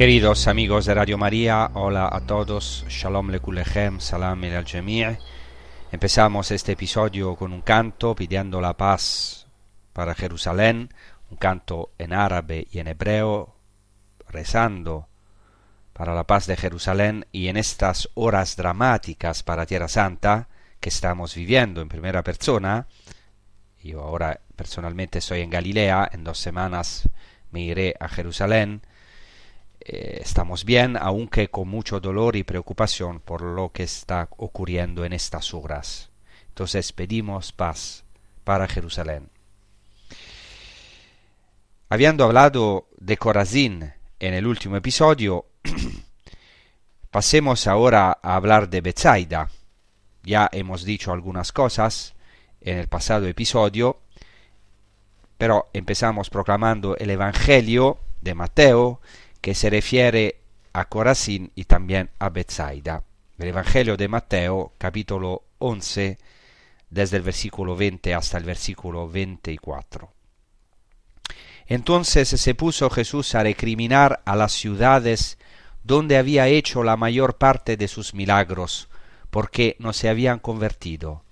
[0.00, 5.04] Queridos amigos de Radio María, hola a todos, Shalom lekulechem, salam el al jami'.
[5.92, 9.46] Empezamos este episodio con un canto pidiendo la paz
[9.92, 10.88] para Jerusalén,
[11.30, 13.56] un canto en árabe y en hebreo,
[14.26, 15.08] rezando
[15.92, 20.48] para la paz de Jerusalén y en estas horas dramáticas para Tierra Santa
[20.80, 22.86] que estamos viviendo en primera persona.
[23.82, 27.06] Yo ahora personalmente estoy en Galilea, en dos semanas
[27.50, 28.80] me iré a Jerusalén
[29.80, 35.12] eh, estamos bien, aunque con mucho dolor y preocupación por lo que está ocurriendo en
[35.12, 36.10] estas horas.
[36.48, 38.04] Entonces pedimos paz
[38.44, 39.28] para Jerusalén.
[41.88, 45.46] Habiendo hablado de Corazín en el último episodio,
[47.10, 49.50] pasemos ahora a hablar de Bethsaida.
[50.22, 52.14] Ya hemos dicho algunas cosas
[52.60, 53.98] en el pasado episodio,
[55.38, 59.00] pero empezamos proclamando el Evangelio de Mateo,
[59.40, 60.40] que se refiere
[60.72, 63.02] a Corazín y también a Bethsaida.
[63.38, 66.18] El Evangelio de Mateo, capítulo 11,
[66.90, 70.12] desde el versículo 20 hasta el versículo 24.
[71.66, 75.38] Entonces se puso Jesús a recriminar a las ciudades
[75.84, 78.88] donde había hecho la mayor parte de sus milagros,
[79.30, 81.22] porque no se habían convertido.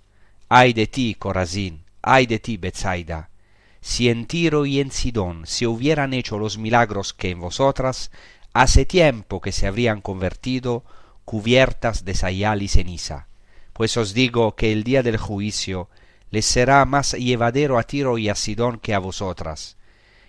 [0.48, 3.30] Ay de ti, Corazín, ay de ti, Bethsaida,
[3.80, 8.10] si en Tiro y en Sidón se hubieran hecho los milagros que en vosotras,
[8.52, 10.84] hace tiempo que se habrían convertido
[11.24, 13.28] cubiertas de sayal y ceniza.
[13.72, 15.88] Pues os digo que el día del juicio
[16.30, 19.76] les será más llevadero a Tiro y a Sidón que a vosotras.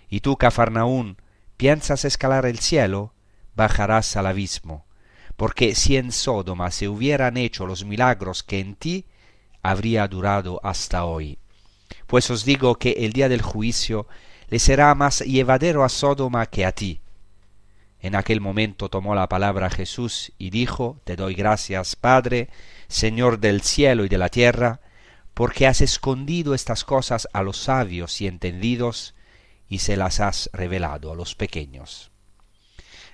[0.08, 1.16] Y tú, Cafarnaún,
[1.56, 3.12] piensas escalar el cielo,
[3.56, 4.86] bajarás al abismo.
[5.36, 9.06] Porque si en Sodoma se hubieran hecho los milagros que en ti,
[9.62, 11.39] habría durado hasta hoy.
[12.10, 14.08] Pues os digo que el día del juicio
[14.48, 16.98] le será más llevadero a Sodoma que a ti.
[18.00, 22.48] En aquel momento tomó la palabra Jesús y dijo, Te doy gracias, Padre,
[22.88, 24.80] Señor del cielo y de la tierra,
[25.34, 29.14] porque has escondido estas cosas a los sabios y entendidos
[29.68, 32.10] y se las has revelado a los pequeños.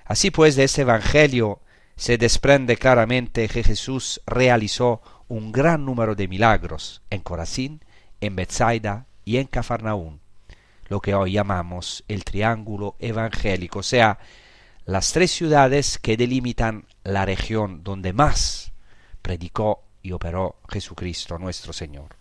[0.05, 1.59] Así pues, de este Evangelio
[1.97, 7.81] se desprende claramente que Jesús realizó un gran número de milagros en Corazín,
[8.21, 10.19] en Bethsaida y en Cafarnaún,
[10.87, 14.19] lo que hoy llamamos el triángulo evangélico, o sea,
[14.85, 18.71] las tres ciudades que delimitan la región donde más
[19.21, 22.15] predicó y operó Jesucristo nuestro Señor.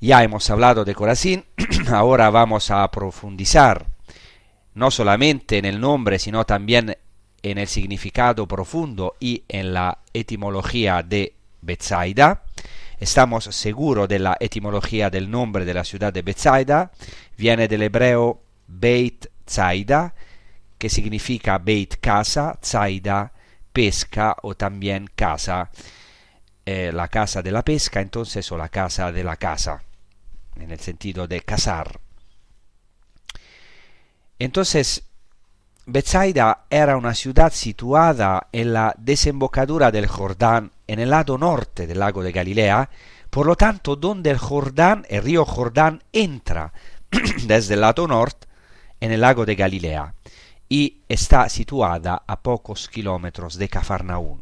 [0.00, 1.44] Ya hemos hablado de Corazín,
[1.88, 3.86] ahora vamos a profundizar
[4.74, 6.96] no solamente en el nombre, sino también
[7.42, 12.42] en el significado profundo y en la etimología de Bethsaida.
[13.02, 16.92] Estamos seguros de la etimología del nombre de la ciudad de Bethsaida.
[17.36, 20.14] Viene del hebreo Beit Zaida,
[20.78, 23.32] que significa Beit casa, Zaida
[23.72, 25.68] pesca o también casa,
[26.64, 29.82] eh, la casa de la pesca, entonces o la casa de la casa,
[30.54, 31.98] en el sentido de casar.
[34.38, 35.08] Entonces,
[35.84, 41.98] Bethsaida era una ciudad situada en la desembocadura del Jordán, en el lado norte del
[41.98, 42.88] lago de Galilea,
[43.30, 46.72] por lo tanto donde el Jordán, el río Jordán, entra
[47.46, 48.46] desde el lado norte
[49.00, 50.14] en el lago de Galilea
[50.68, 54.40] y está situada a pocos kilómetros de Cafarnaún.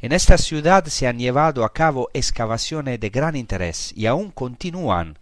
[0.00, 5.18] En esta ciudad se han llevado a cabo excavaciones de gran interés y aún continúan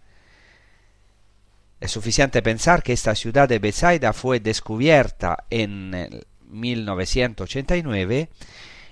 [1.79, 8.29] es suficiente pensar que esta ciudad de Bethsaida fue descubierta en 1989,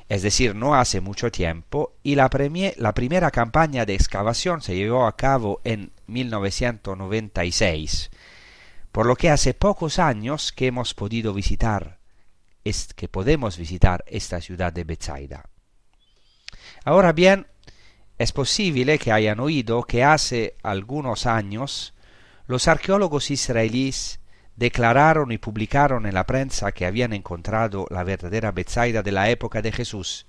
[0.10, 2.30] es decir, no hace mucho tiempo, y la,
[2.78, 8.12] la primera campaña de excavación se llevó a cabo en 1996,
[8.92, 12.00] por lo que hace pocos años que hemos podido visitar,
[12.64, 15.46] es, que podemos visitar esta ciudad de Bethsaida.
[16.84, 17.48] Ahora bien,
[18.18, 21.94] es posible que hayan oído que hace algunos años
[22.48, 24.20] los arqueólogos israelíes
[24.56, 29.62] declararon y publicaron en la prensa que habían encontrado la verdadera Bethsaida de la época
[29.62, 30.28] de Jesús,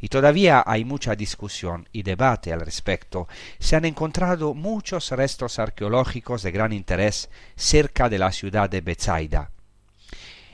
[0.00, 3.28] y todavía hay mucha discusión y debate al respecto.
[3.60, 9.52] Se han encontrado muchos restos arqueológicos de gran interés cerca de la ciudad de Bethsaida.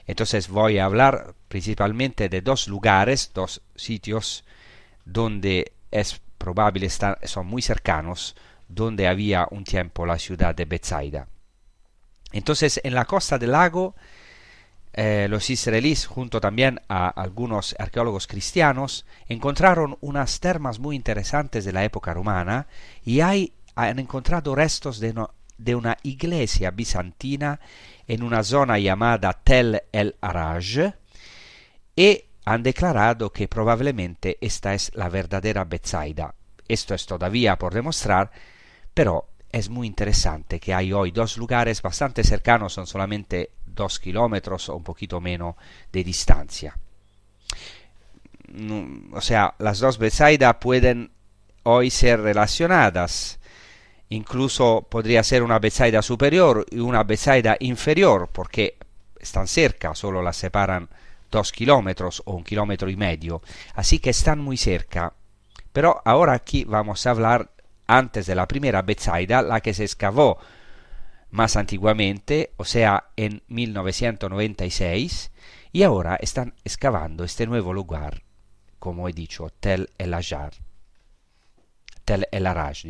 [0.06, 4.44] Entonces voy a hablar principalmente de dos lugares, dos sitios
[5.06, 8.37] donde es probable estar, son muy cercanos,
[8.68, 11.26] donde había un tiempo la ciudad de Bethsaida.
[12.32, 13.94] Entonces, en la costa del lago,
[14.92, 21.72] eh, los israelíes, junto también a algunos arqueólogos cristianos, encontraron unas termas muy interesantes de
[21.72, 22.66] la época romana
[23.04, 25.14] y hay, han encontrado restos de,
[25.56, 27.60] de una iglesia bizantina
[28.06, 30.94] en una zona llamada Tel el Araj
[31.94, 36.34] y han declarado que probablemente esta es la verdadera Bethsaida.
[36.66, 38.30] Esto es todavía por demostrar,
[38.98, 44.68] pero es muy interesante que hay hoy dos lugares bastante cercanos, son solamente dos kilómetros
[44.68, 45.54] o un poquito menos
[45.92, 46.76] de distancia.
[48.48, 51.12] Mm, o sea, las dos Bethsaida pueden
[51.62, 53.38] hoy ser relacionadas.
[54.08, 58.78] Incluso podría ser una Bethsaida superior y una Bethsaida inferior, porque
[59.20, 60.88] están cerca, solo las separan
[61.30, 63.42] dos kilómetros o un kilómetro y medio.
[63.76, 65.12] Así que están muy cerca.
[65.73, 67.49] Pero ahora aquí vamos a hablar
[67.88, 70.38] antes de la primera Bethsaida, la que se excavó
[71.30, 75.33] más antiguamente, o sea, en 1996,
[75.73, 78.23] y ahora están excavando este nuevo lugar,
[78.78, 80.52] como he dicho, Tel El Ajar.
[82.04, 82.85] Tel El Araj.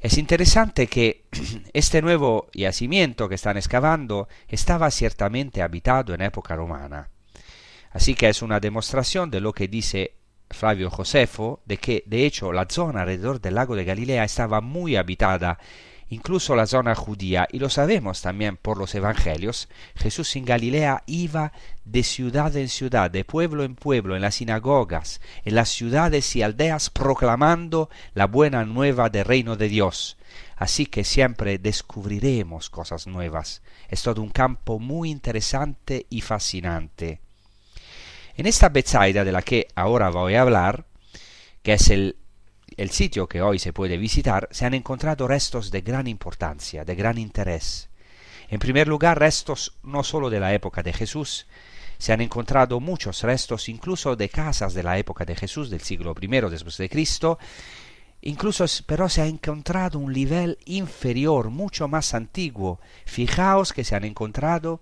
[0.00, 1.26] Es interesante que
[1.72, 7.10] este nuevo yacimiento que están excavando estaba ciertamente habitado en época romana.
[7.90, 10.19] Así que es una demostración de lo que dice
[10.50, 14.96] Flavio Josefo de que de hecho la zona alrededor del lago de Galilea estaba muy
[14.96, 15.58] habitada,
[16.10, 21.52] incluso la zona judía, y lo sabemos también por los evangelios, Jesús en Galilea iba
[21.84, 26.42] de ciudad en ciudad, de pueblo en pueblo, en las sinagogas, en las ciudades y
[26.42, 30.16] aldeas, proclamando la buena nueva del reino de Dios.
[30.56, 33.62] Así que siempre descubriremos cosas nuevas.
[33.88, 37.20] Es todo un campo muy interesante y fascinante.
[38.36, 40.86] En esta Bethsaida de la que ahora voy a hablar,
[41.62, 42.16] que es el,
[42.76, 46.94] el sitio que hoy se puede visitar, se han encontrado restos de gran importancia, de
[46.94, 47.90] gran interés.
[48.48, 51.46] En primer lugar, restos no sólo de la época de Jesús,
[51.98, 56.14] se han encontrado muchos restos incluso de casas de la época de Jesús, del siglo
[56.18, 57.38] I después de Cristo,
[58.22, 62.80] incluso pero se ha encontrado un nivel inferior, mucho más antiguo.
[63.04, 64.80] Fijaos que se han encontrado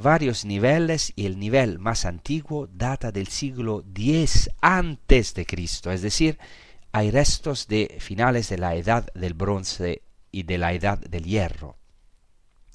[0.00, 6.02] varios niveles y el nivel más antiguo data del siglo X antes de Cristo, es
[6.02, 6.38] decir,
[6.92, 10.02] hay restos de finales de la edad del bronce
[10.32, 11.76] y de la edad del hierro.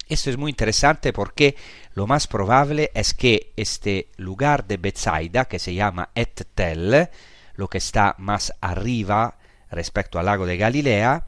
[0.08, 1.56] Esto es muy interesante porque
[1.94, 7.10] lo más probable es que este lugar de Bethsaida, que se llama Et-Tel,
[7.56, 9.38] lo que está más arriba
[9.72, 11.26] respecto al lago de Galilea,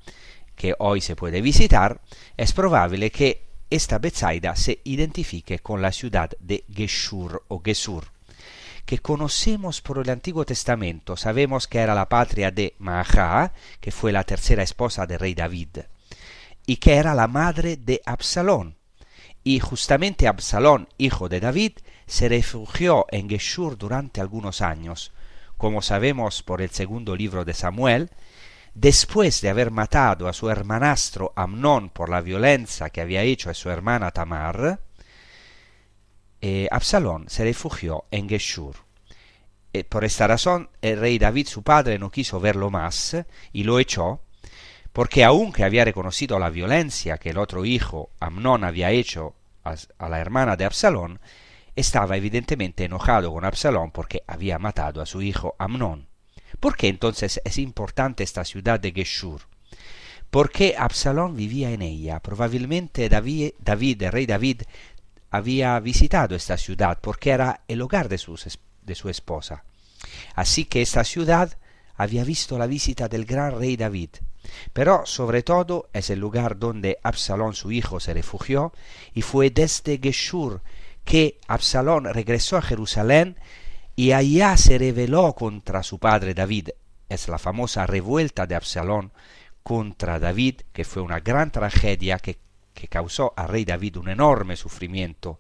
[0.56, 2.02] que hoy se puede visitar,
[2.38, 8.06] es probable que esta Bethsaida se identifique con la ciudad de Geshur o Gesur,
[8.86, 11.18] que conocemos por el Antiguo Testamento.
[11.18, 15.80] Sabemos que era la patria de Maachá, que fue la tercera esposa del rey David,
[16.66, 18.76] y que era la madre de Absalón.
[19.44, 21.74] Y justamente Absalón, hijo de David,
[22.08, 25.12] se refugió en Geshur durante algunos años.
[25.58, 28.10] Como sabemos por el segundo libro de Samuel,
[28.76, 33.56] después de haber matado a su hermanastro Amnón por la violencia que había hecho a
[33.56, 34.82] su hermana Tamar,
[36.42, 38.76] eh, Absalón se refugió en Geshur.
[39.74, 43.18] Eh, por esta razón el rey David su padre no quiso verlo más
[43.54, 44.20] y lo echó,
[44.92, 50.10] porque aunque había reconocido la violencia que el otro hijo Amnón había hecho a, a
[50.10, 51.20] la hermana de Absalón,
[51.78, 56.08] estaba evidentemente enojado con Absalón porque había matado a su hijo Amnón.
[56.60, 59.42] ¿Por qué entonces es importante esta ciudad de Geshur?
[60.30, 62.20] Porque Absalón vivía en ella.
[62.20, 63.54] Probablemente David,
[64.04, 64.64] el rey David,
[65.32, 68.40] había visitado esta ciudad porque era el hogar de su,
[68.82, 69.64] de su esposa.
[70.34, 71.58] Así que esta ciudad
[71.96, 74.10] había visto la visita del gran rey David.
[74.74, 78.74] Pero sobre todo es el lugar donde Absalón su hijo se refugió
[79.14, 80.62] y fue desde Geshur
[81.04, 83.38] que Absalón regresó a Jerusalén
[83.96, 86.70] y allá se rebeló contra su padre David.
[87.08, 89.12] Es la famosa revuelta de Absalón
[89.64, 92.38] contra David, que fue una gran tragedia que,
[92.74, 95.40] que causó al rey David un enorme sufrimiento,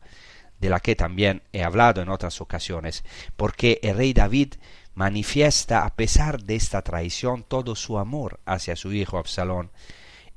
[0.60, 3.04] de la que también he hablado en otras ocasiones,
[3.36, 4.54] porque el rey David
[4.94, 9.72] manifiesta a pesar de esta traición todo su amor hacia su hijo Absalón,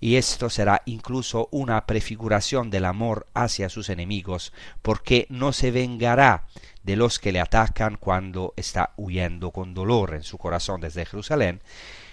[0.01, 6.47] y esto será incluso una prefiguración del amor hacia sus enemigos, porque no se vengará
[6.89, 11.61] de los que le atacan cuando está huyendo con dolor en su corazón desde Jerusalén,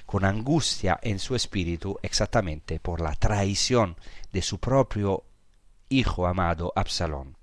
[0.05, 3.96] con angustia en su espíritu exactamente por la traición
[4.34, 5.24] de su propio
[5.88, 7.38] hijo amado Absalón.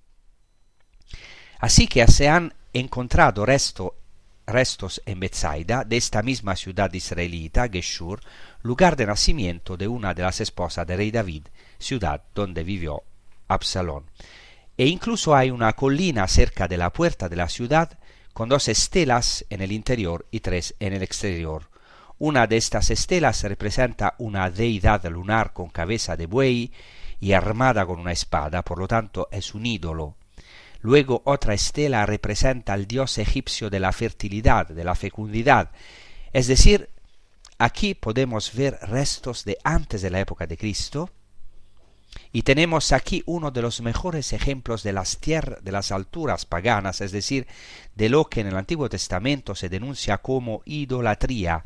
[1.58, 3.94] Así que se han encontrado resto,
[4.46, 8.20] restos en Bethsaida de esta misma ciudad israelita, Geshur,
[8.60, 11.44] lugar de nacimiento de una de las esposas de rey David,
[11.78, 13.02] ciudad donde vivió
[13.48, 14.04] Absalón.
[14.76, 17.99] E incluso hay una colina cerca de la puerta de la ciudad
[18.33, 21.71] con dos estelas en el interior y tres en el exterior.
[22.19, 26.73] Una de estas estelas representa una deidad lunar con cabeza de buey
[27.21, 30.17] y armada con una espada, por lo tanto es un ídolo.
[30.81, 35.71] Luego otra estela representa al dios egipcio de la fertilidad, de la fecundidad,
[36.33, 36.88] es decir,
[37.62, 41.11] Aquí podemos ver restos de antes de la época de Cristo
[42.33, 47.00] y tenemos aquí uno de los mejores ejemplos de las tierras, de las alturas paganas,
[47.00, 47.47] es decir,
[47.95, 51.64] de lo que en el Antiguo Testamento se denuncia como idolatría,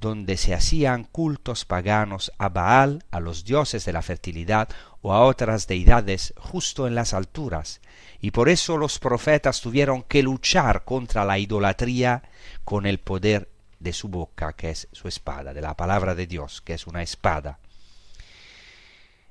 [0.00, 4.68] donde se hacían cultos paganos a Baal, a los dioses de la fertilidad
[5.02, 7.80] o a otras deidades justo en las alturas,
[8.20, 12.22] y por eso los profetas tuvieron que luchar contra la idolatría
[12.64, 13.48] con el poder
[13.80, 17.02] de su boca, que es su espada, de la palabra de Dios, que es una
[17.02, 17.58] espada.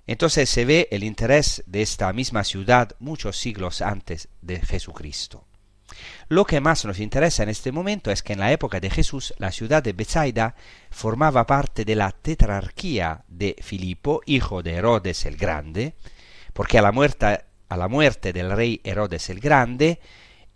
[0.08, 5.44] Entonces se ve el interés de esta misma ciudad muchos siglos antes de Jesucristo.
[6.30, 9.34] Lo que más nos interesa en este momento es que en la época de Jesús
[9.38, 10.56] la ciudad de Bethsaida
[10.90, 15.94] formaba parte de la tetrarquía de Filipo, hijo de Herodes el Grande,
[16.54, 16.92] porque a la
[17.88, 20.00] muerte, del rey Herodes el Grande,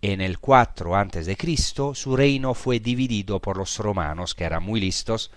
[0.01, 1.37] en el 4 a.C.,
[1.93, 5.31] su reino fue dividido por los romanos, que eran muy listos,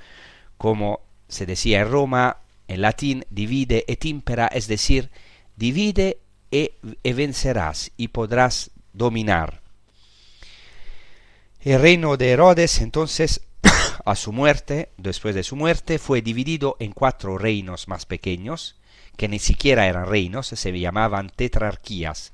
[0.57, 5.11] como se decía en Roma, en latín, divide et impera, es decir,
[5.57, 6.19] divide
[6.51, 9.61] e, e vencerás y podrás dominar.
[11.61, 13.41] El reino de Herodes, entonces,
[14.05, 18.77] a su muerte, después de su muerte, fue dividido en cuatro reinos más pequeños,
[19.17, 22.33] que ni siquiera eran reinos, se llamaban tetrarquías,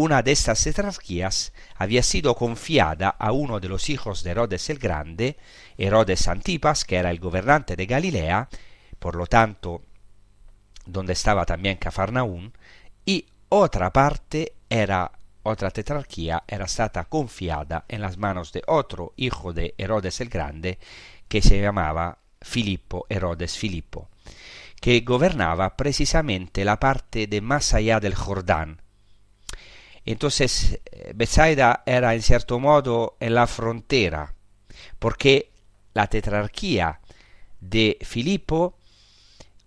[0.00, 4.78] una de estas tetrarquías había sido confiada a uno de los hijos de Herodes el
[4.78, 5.36] Grande,
[5.76, 8.48] Herodes Antipas, que era el gobernante de Galilea,
[8.98, 9.82] por lo tanto,
[10.86, 12.52] donde estaba también Cafarnaún,
[13.04, 15.10] y otra parte era
[15.42, 16.66] otra tetrarquía era
[17.08, 20.78] confiada en las manos de otro hijo de Herodes el Grande
[21.26, 24.08] que se llamaba Filippo, Herodes Filippo,
[24.80, 28.80] que gobernaba precisamente la parte de más allá del Jordán,
[30.04, 34.32] Entonces, eh, Bethsaida era en cierto modo en la frontera,
[34.98, 35.50] porque
[35.92, 37.00] la tetrarquía
[37.60, 38.77] de Filipo,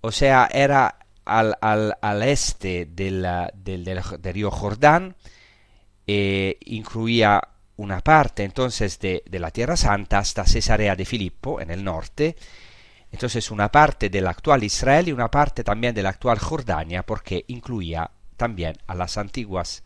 [0.01, 5.15] o sea, era al, al, al este del, del, del, río Jordán,
[6.07, 7.41] eh, incluía
[7.77, 12.35] una parte entonces de, de, la Tierra Santa hasta Cesarea de Filipo, en el norte,
[13.11, 17.45] entonces una parte del actual Israel y una parte también de la actual Jordania, porque
[17.47, 19.83] incluía también a las antiguas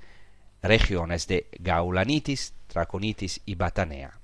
[0.61, 4.19] regiones de Gaulanitis, Traconitis y Batanea.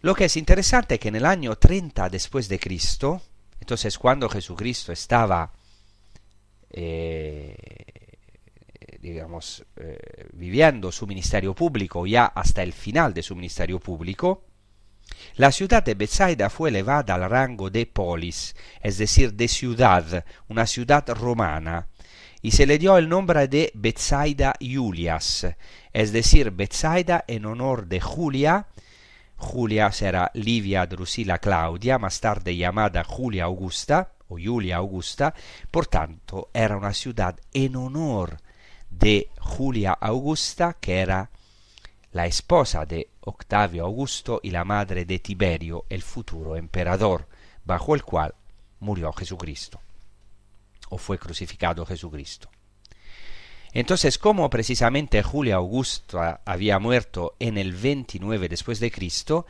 [0.00, 3.22] Lo que es interesante es que en el año 30 después de Cristo,
[3.62, 5.52] entonces cuando Jesucristo estaba,
[6.68, 7.54] eh,
[8.98, 14.42] digamos, eh, viviendo su ministerio público, ya hasta el final de su ministerio público,
[15.36, 20.66] la ciudad de Bethsaida fue elevada al rango de polis, es decir, de ciudad, una
[20.66, 21.86] ciudad romana,
[22.40, 25.46] y se le dio el nombre de Bethsaida Julias,
[25.92, 28.66] es decir, Bethsaida en honor de Julia,
[29.42, 35.34] Julia será Livia Drusila Claudia, más tarde llamada Julia Augusta o Julia Augusta,
[35.70, 38.38] por tanto era una ciudad en honor
[38.88, 41.28] de Julia Augusta, que era
[42.12, 47.26] la esposa de Octavio Augusto y la madre de Tiberio, el futuro emperador,
[47.64, 48.34] bajo el cual
[48.78, 49.80] murió Jesucristo,
[50.88, 52.48] o fue crucificado Jesucristo.
[53.72, 59.46] Entonces, como precisamente Julia Augusta había muerto en el 29 después de Cristo,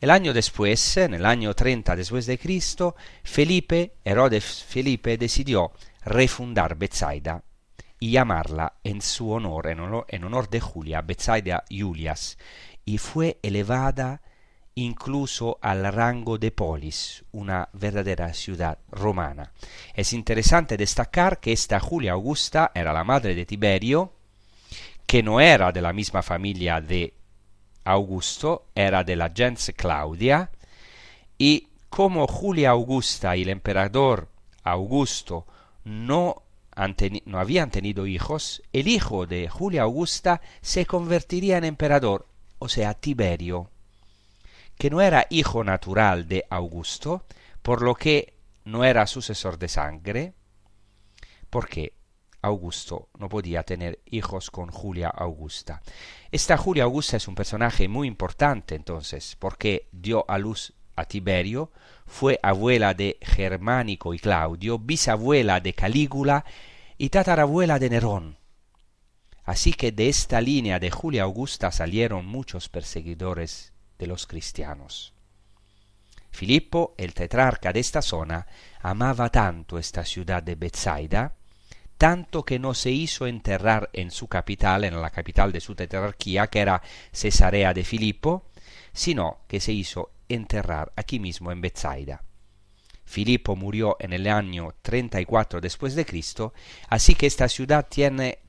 [0.00, 5.72] el año después, en el año 30 después de Cristo, Felipe, Herodes Felipe, decidió
[6.04, 7.42] refundar Bethsaida
[7.98, 9.80] y llamarla en su honor, en
[10.24, 12.36] honor, de Julia, Bethsaida Julias,
[12.84, 14.20] y fue elevada
[14.76, 19.52] incluso al rango de polis, una verdadera ciudad romana.
[19.94, 24.12] Es interesante destacar que esta Julia Augusta era la madre de Tiberio,
[25.06, 27.14] que no era de la misma familia de
[27.84, 30.50] Augusto, era de la gens Claudia,
[31.38, 34.28] y como Julia Augusta y el emperador
[34.62, 35.46] Augusto
[35.84, 36.42] no,
[37.24, 42.26] no habían tenido hijos, el hijo de Julia Augusta se convertiría en emperador,
[42.58, 43.70] o sea, Tiberio
[44.78, 47.24] que no era hijo natural de Augusto,
[47.62, 48.34] por lo que
[48.64, 50.34] no era sucesor de sangre,
[51.50, 51.94] porque
[52.42, 55.82] Augusto no podía tener hijos con Julia Augusta.
[56.30, 61.72] Esta Julia Augusta es un personaje muy importante entonces, porque dio a luz a Tiberio,
[62.06, 66.44] fue abuela de Germánico y Claudio, bisabuela de Calígula
[66.98, 68.38] y tatarabuela de Nerón.
[69.44, 75.12] Así que de esta línea de Julia Augusta salieron muchos perseguidores de los cristianos.
[76.30, 78.46] Filippo, el tetrarca de esta zona,
[78.82, 81.34] amaba tanto esta ciudad de Bethsaida,
[81.96, 86.48] tanto que no se hizo enterrar en su capital, en la capital de su tetrarquía,
[86.48, 88.44] que era Cesarea de Filippo,
[88.92, 92.22] sino que se hizo enterrar aquí mismo en Bethsaida.
[93.06, 96.52] Filippo murió en el año 34 después de Cristo,
[96.88, 98.40] así que esta ciudad tiene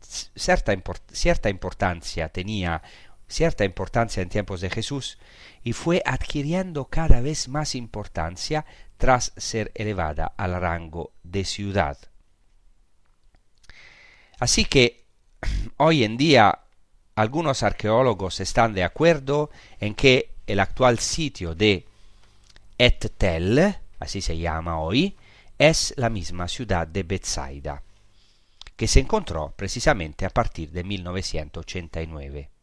[0.00, 0.72] cierta,
[1.12, 2.80] cierta importancia, tenía
[3.28, 5.18] cierta importancia en tiempos de Jesús
[5.62, 8.64] y fue adquiriendo cada vez más importancia
[8.96, 11.98] tras ser elevada al rango de ciudad.
[14.38, 15.04] Así que
[15.76, 16.60] hoy en día
[17.14, 21.86] algunos arqueólogos están de acuerdo en que el actual sitio de
[22.78, 25.16] Et-Tel, así se llama hoy,
[25.58, 27.82] es la misma ciudad de Bethsaida,
[28.76, 32.53] que se encontró precisamente a partir de 1989.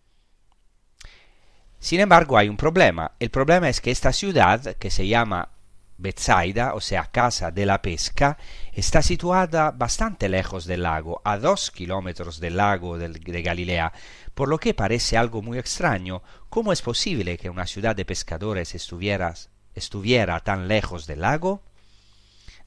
[1.81, 3.13] Sin embargo, hay un problema.
[3.19, 5.49] El problema es que esta ciudad, que se llama
[5.97, 8.37] Bethsaida, o sea, casa de la pesca,
[8.71, 13.91] está situada bastante lejos del lago, a dos kilómetros del lago de Galilea,
[14.35, 16.21] por lo que parece algo muy extraño.
[16.49, 19.33] ¿Cómo es posible que una ciudad de pescadores estuviera,
[19.73, 21.63] estuviera tan lejos del lago?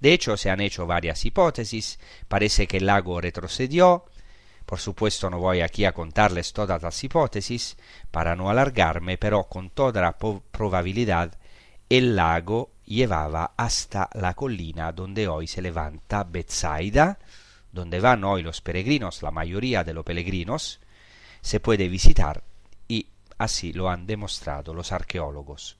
[0.00, 2.00] De hecho, se han hecho varias hipótesis.
[2.26, 4.06] Parece que el lago retrocedió,
[4.66, 7.76] por supuesto no voy aquí a contarles todas las hipótesis
[8.10, 11.32] para no alargarme, pero con toda la probabilidad
[11.88, 17.18] el lago llevaba hasta la colina donde hoy se levanta Bethsaida,
[17.72, 20.80] donde van hoy los peregrinos, la mayoría de los peregrinos,
[21.40, 22.42] se puede visitar
[22.88, 25.76] y así lo han demostrado los arqueólogos.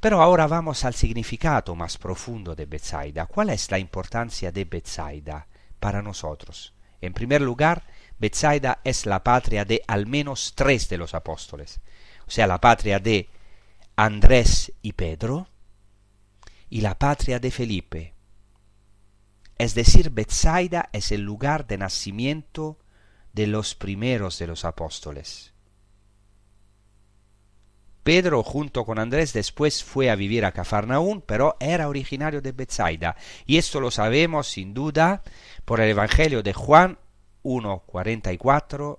[0.00, 3.26] Pero ahora vamos al significado más profundo de Bethsaida.
[3.26, 5.46] ¿Cuál es la importancia de Bethsaida
[5.80, 6.72] para nosotros?
[7.00, 7.82] En primer lugar,
[8.18, 11.80] Bethsaida es la patria de al menos tres de los apóstoles,
[12.26, 13.28] o sea, la patria de
[13.96, 15.48] Andrés y Pedro
[16.68, 18.14] y la patria de Felipe.
[19.58, 22.78] Es decir, Bethsaida es el lugar de nacimiento
[23.32, 25.52] de los primeros de los apóstoles.
[28.02, 33.16] Pedro junto con Andrés después fue a vivir a Cafarnaún, pero era originario de Bethsaida.
[33.46, 35.22] Y esto lo sabemos sin duda
[35.64, 36.98] por el Evangelio de Juan
[37.46, 38.98] 1.44,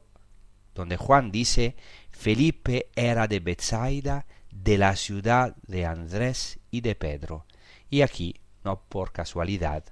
[0.74, 1.76] donde Juan dice,
[2.10, 7.46] Felipe era de Bethsaida, de la ciudad de Andrés y de Pedro.
[7.90, 9.84] Y aquí, no por casualidad,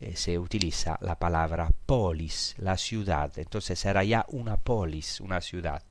[0.00, 3.38] eh, se utiliza la palabra polis, la ciudad.
[3.38, 5.82] Entonces era ya una polis, una ciudad.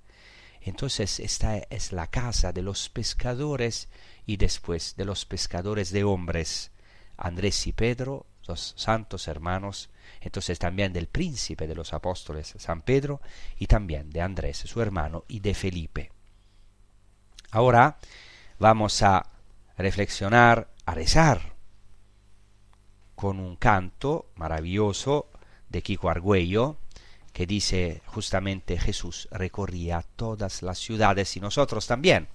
[0.59, 3.89] Entonces esta es la casa de los pescadores
[4.25, 6.71] y después de los pescadores de hombres,
[7.15, 9.89] Andrés y Pedro, los santos hermanos,
[10.23, 13.21] entonces también del príncipe de los apóstoles, San Pedro,
[13.57, 16.11] y también de Andrés, su hermano, y de Felipe.
[17.51, 17.97] Ahora
[18.59, 19.25] vamos a
[19.77, 21.53] reflexionar, a rezar
[23.15, 25.29] con un canto maravilloso
[25.69, 26.77] de Kiko Argüello,
[27.31, 32.27] que dice justamente Jesús recorría todas las ciudades y nosotros también.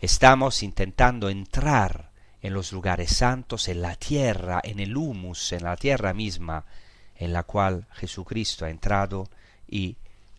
[0.00, 5.76] Estamos intentando entrar en los lugares santos, en la tierra, en el humus, en la
[5.76, 6.64] tierra misma
[7.20, 9.28] en la cual Jesucristo ha entrado
[9.68, 9.96] y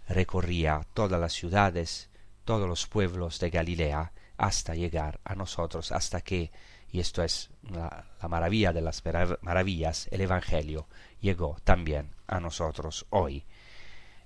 [0.09, 2.09] recorría todas las ciudades,
[2.43, 6.51] todos los pueblos de Galilea, hasta llegar a nosotros, hasta que,
[6.91, 9.03] y esto es la, la maravilla de las
[9.41, 10.87] maravillas, el Evangelio
[11.21, 13.45] llegó también a nosotros hoy.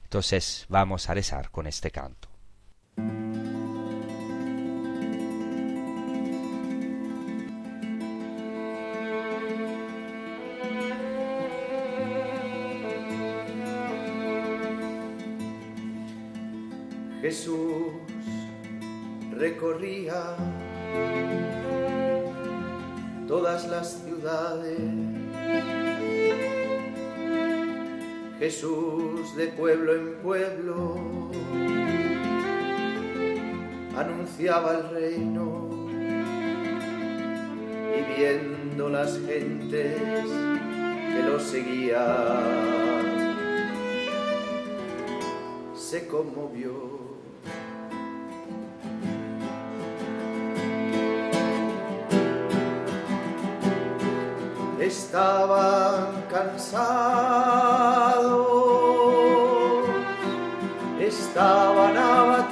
[0.03, 2.29] Entonces vamos a rezar con este canto.
[17.25, 17.91] Jesús
[19.35, 20.35] recorría
[23.27, 24.77] todas las ciudades
[28.37, 31.31] Jesús de pueblo en pueblo
[33.97, 35.69] anunciaba el reino
[37.89, 42.85] y viendo las gentes que lo seguían
[45.75, 47.04] se conmovió.
[55.15, 56.75] Estaban cansados
[60.99, 62.51] estaban abatidos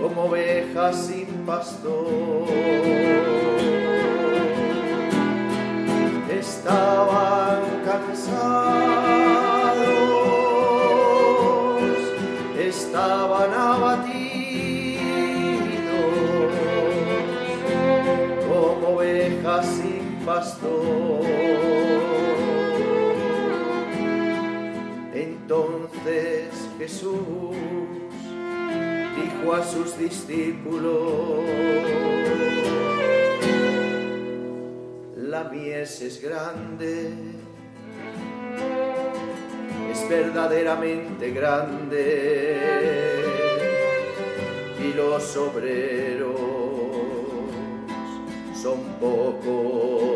[0.00, 3.31] como ovejas sin pastor.
[26.92, 27.56] Jesús
[29.16, 31.40] dijo a sus discípulos,
[35.16, 37.14] la mies es grande,
[39.90, 42.60] es verdaderamente grande,
[44.78, 46.36] y los obreros
[48.54, 50.11] son pocos.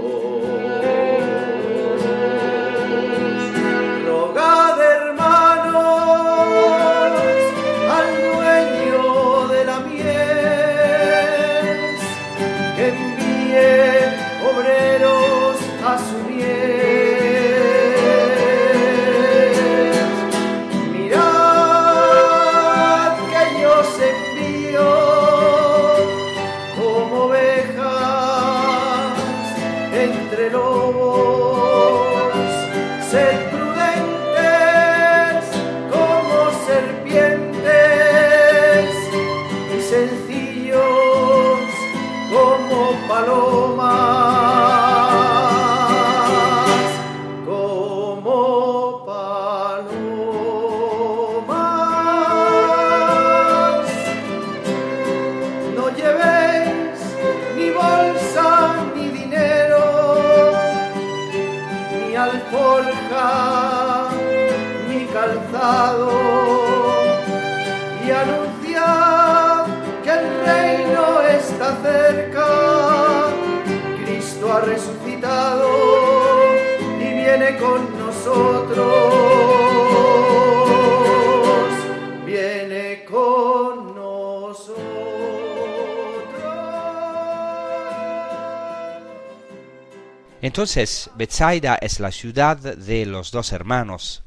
[90.57, 94.23] Entonces, Bethsaida es la ciudad de los dos hermanos,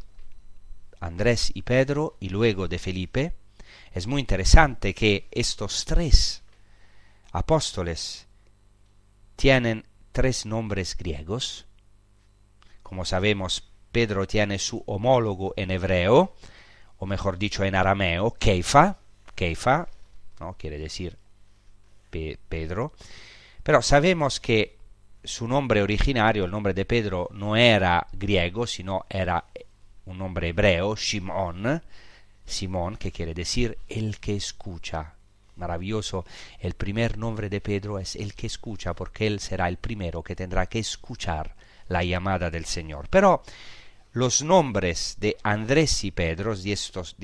[0.99, 3.33] Andrés y Pedro, y luego de Felipe.
[3.95, 6.43] Es muy interesante que estos tres
[7.31, 8.27] apóstoles
[9.37, 11.65] tienen tres nombres griegos.
[12.83, 16.35] Como sabemos, Pedro tiene su homólogo en hebreo,
[16.99, 18.97] o mejor dicho en arameo, Keifa,
[19.33, 19.87] Keifa,
[20.39, 20.55] ¿no?
[20.59, 21.17] quiere decir
[22.11, 22.93] Pedro.
[23.63, 24.77] Pero sabemos que
[25.23, 29.43] su nombre originario, el nombre de Pedro, no era griego, sino era
[30.05, 31.81] un nombre hebreo, Shimon,
[32.45, 35.13] Simón, que quiere decir el que escucha.
[35.55, 36.25] Maravilloso,
[36.59, 40.35] el primer nombre de Pedro es el que escucha, porque él será el primero que
[40.35, 41.55] tendrá que escuchar
[41.89, 43.07] la llamada del Señor.
[43.09, 43.43] Pero
[44.13, 47.15] los nombres de Andrés y Pedro, de estos,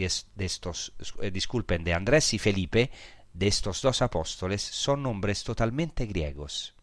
[1.22, 2.92] eh, disculpen, de Andrés y Felipe,
[3.34, 6.75] de estos dos apóstoles, son nombres totalmente griegos.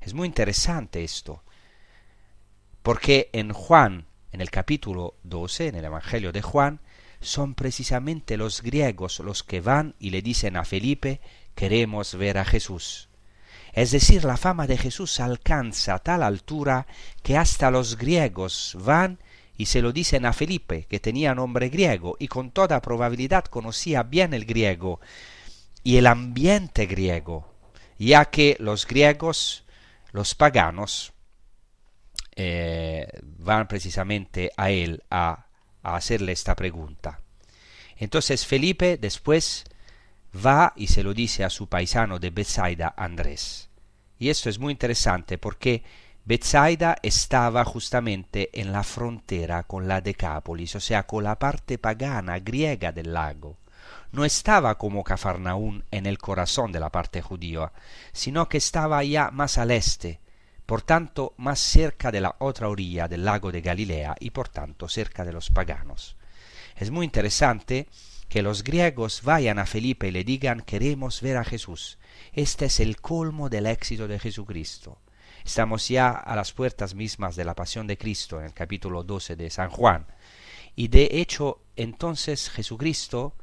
[0.00, 1.42] Es muy interesante esto,
[2.82, 6.80] porque en Juan, en el capítulo 12, en el Evangelio de Juan,
[7.20, 11.20] son precisamente los griegos los que van y le dicen a Felipe,
[11.54, 13.10] queremos ver a Jesús.
[13.74, 16.86] Es decir, la fama de Jesús alcanza tal altura
[17.22, 19.18] que hasta los griegos van
[19.58, 24.02] y se lo dicen a Felipe, que tenía nombre griego y con toda probabilidad conocía
[24.02, 25.00] bien el griego
[25.84, 27.52] y el ambiente griego,
[27.98, 29.64] ya que los griegos
[30.12, 31.12] los paganos
[32.36, 35.46] eh, van precisamente a él a,
[35.82, 37.20] a hacerle esta pregunta.
[37.96, 39.64] Entonces Felipe después
[40.34, 43.68] va y se lo dice a su paisano de Bethsaida, Andrés.
[44.18, 45.82] Y esto es muy interesante porque
[46.24, 52.38] Bethsaida estaba justamente en la frontera con la Decápolis, o sea, con la parte pagana
[52.38, 53.58] griega del lago
[54.12, 57.72] no estaba como Cafarnaún en el corazón de la parte judía,
[58.12, 60.20] sino que estaba ya más al este,
[60.66, 64.88] por tanto más cerca de la otra orilla del lago de Galilea y por tanto
[64.88, 66.16] cerca de los paganos.
[66.76, 67.88] Es muy interesante
[68.28, 71.98] que los griegos vayan a Felipe y le digan queremos ver a Jesús.
[72.32, 74.98] Este es el colmo del éxito de Jesucristo.
[75.44, 79.36] Estamos ya a las puertas mismas de la pasión de Cristo en el capítulo 12
[79.36, 80.06] de San Juan.
[80.76, 83.34] Y de hecho entonces Jesucristo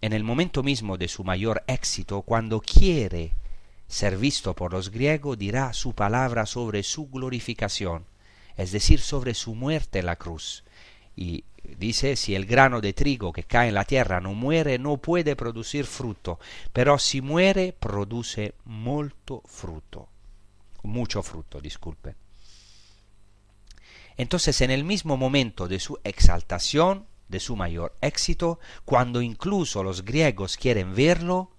[0.00, 3.32] en el momento mismo de su mayor éxito, cuando quiere
[3.88, 8.04] ser visto por los griegos, dirá su palabra sobre su glorificación,
[8.56, 10.64] es decir, sobre su muerte en la cruz.
[11.16, 14.98] Y dice, si el grano de trigo que cae en la tierra no muere, no
[14.98, 16.38] puede producir fruto,
[16.72, 20.08] pero si muere, produce mucho fruto.
[20.84, 22.14] Mucho fruto, disculpe.
[24.16, 30.04] Entonces, en el mismo momento de su exaltación, de su mayor éxito, cuando incluso los
[30.04, 31.52] griegos quieren verlo,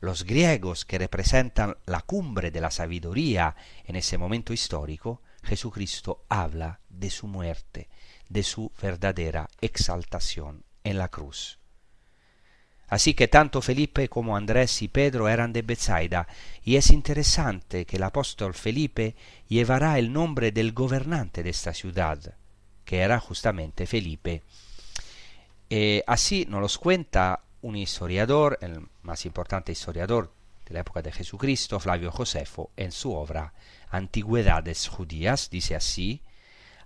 [0.00, 6.80] los griegos que representan la cumbre de la sabiduría en ese momento histórico, Jesucristo habla
[6.88, 7.88] de su muerte,
[8.28, 11.58] de su verdadera exaltación en la cruz.
[12.88, 16.28] Así que tanto Felipe como Andrés y Pedro eran de Bethsaida,
[16.62, 19.14] y es interesante que el apóstol Felipe
[19.48, 22.34] llevará el nombre del gobernante de esta ciudad,
[22.84, 24.42] que era justamente Felipe,
[25.74, 30.30] eh, así nos los cuenta un historiador, el más importante historiador
[30.66, 33.54] de la época de Jesucristo, Flavio Josefo, en su obra
[33.88, 36.20] Antigüedades Judías, dice así,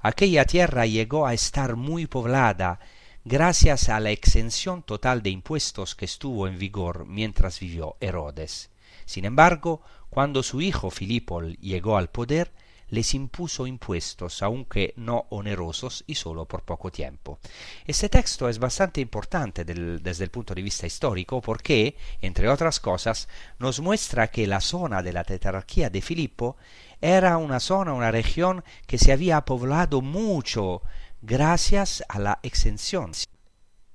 [0.00, 2.78] aquella tierra llegó a estar muy poblada
[3.24, 8.70] gracias a la exención total de impuestos que estuvo en vigor mientras vivió Herodes.
[9.04, 12.52] Sin embargo, cuando su hijo Filipo llegó al poder,
[12.88, 17.38] les impuso impuestos, aunque no onerosos y solo por poco tiempo.
[17.86, 23.28] Este texto es bastante importante desde el punto de vista histórico porque, entre otras cosas,
[23.58, 26.56] nos muestra que la zona de la tetrarquía de Filipo
[27.00, 30.82] era una zona, una región que se había poblado mucho
[31.22, 33.12] gracias a la exención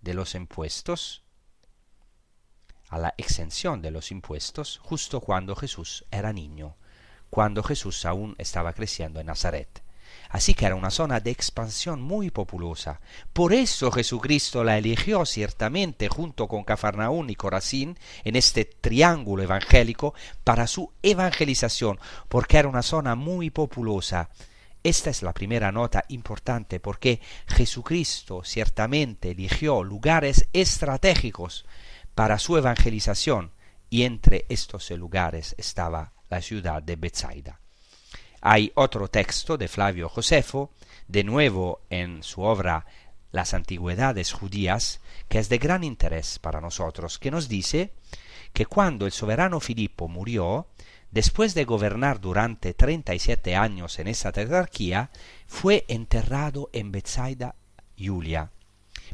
[0.02, 1.24] de los impuestos
[2.90, 6.76] a la exención de los impuestos justo cuando Jesús era niño
[7.32, 9.82] cuando Jesús aún estaba creciendo en Nazaret.
[10.30, 13.02] Así que era una zona de expansión muy populosa.
[13.34, 20.14] Por eso Jesucristo la eligió ciertamente junto con Cafarnaún y Corazín en este triángulo evangélico
[20.44, 24.30] para su evangelización, porque era una zona muy populosa.
[24.84, 31.66] Esta es la primera nota importante porque Jesucristo ciertamente eligió lugares estratégicos
[32.14, 33.52] para su evangelización
[33.90, 37.60] y entre estos lugares estaba la ciudad de Bethsaida.
[38.40, 40.72] Hay otro texto de Flavio Josefo,
[41.08, 42.86] de nuevo en su obra
[43.32, 47.92] Las Antigüedades Judías, que es de gran interés para nosotros, que nos dice
[48.54, 50.68] que cuando el soberano Filipo murió,
[51.12, 55.12] después de gobernar durante 37 años en esa tetrarquía,
[55.48, 57.56] fue enterrado en Bethsaida,
[58.00, 58.52] Julia.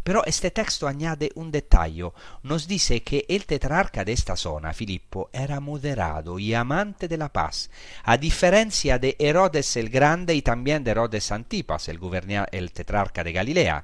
[0.08, 2.10] Pero este texto añade un detalle,
[2.44, 7.28] nos dice que el tetrarca de esta zona, Filippo, era moderado y amante de la
[7.28, 7.70] paz,
[8.06, 12.00] a diferencia de Herodes el Grande y también de Herodes Antipas, el,
[12.54, 13.84] el tetrarca de Galilea.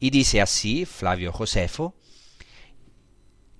[0.00, 1.96] Y dice así Flavio Josefo,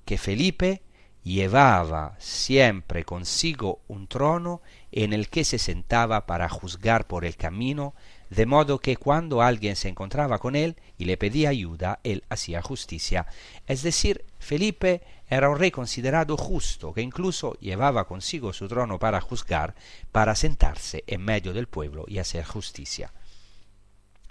[0.07, 0.81] que Felipe
[1.23, 7.95] llevaba siempre consigo un trono en el que se sentaba para juzgar por el camino,
[8.35, 12.63] de modo que cuando alguien se encontraba con él y le pedía ayuda, él hacía
[12.63, 13.27] justicia.
[13.67, 19.21] Es decir, Felipe era un rey considerado justo, que incluso llevaba consigo su trono para
[19.21, 19.75] juzgar,
[20.11, 23.13] para sentarse en medio del pueblo y hacer justicia.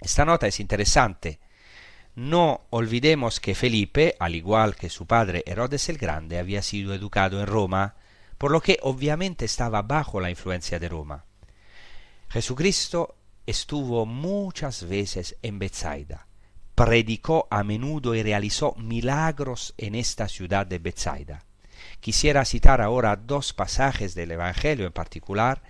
[0.00, 1.38] Esta nota es interesante
[2.14, 7.40] no olvidemos que Felipe, al igual que su padre Herodes el Grande, había sido educado
[7.40, 7.94] en Roma,
[8.36, 11.24] por lo que obviamente estaba bajo la influencia de Roma.
[12.28, 13.14] Jesucristo
[13.46, 16.26] estuvo muchas veces en Bethsaida,
[16.74, 21.44] predicó a menudo y realizó milagros en esta ciudad de Bethsaida.
[22.00, 25.62] Quisiera citar ahora dos pasajes del Evangelio en particular.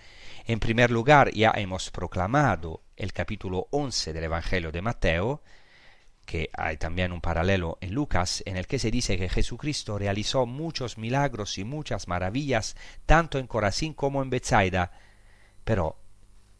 [0.46, 5.42] En primer lugar, ya hemos proclamado el capítulo 11 del Evangelio de Mateo,
[6.26, 10.46] que hay también un paralelo en Lucas en el que se dice que Jesucristo realizó
[10.46, 14.92] muchos milagros y muchas maravillas tanto en Corazín como en Bethsaida,
[15.64, 15.98] pero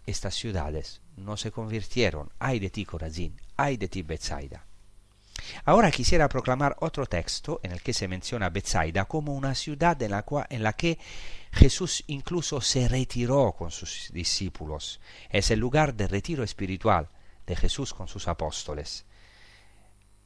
[0.07, 2.31] estas ciudades no se convirtieron.
[2.38, 4.64] Ay de ti Corazín, ay de ti Bethsaida.
[5.64, 10.12] Ahora quisiera proclamar otro texto en el que se menciona Bethsaida como una ciudad en
[10.12, 10.98] la, en la que
[11.53, 15.01] Jesús incluso se retiró con sus discípulos.
[15.31, 17.09] Es el lugar de retiro espiritual
[17.46, 19.05] de Jesús con sus apóstoles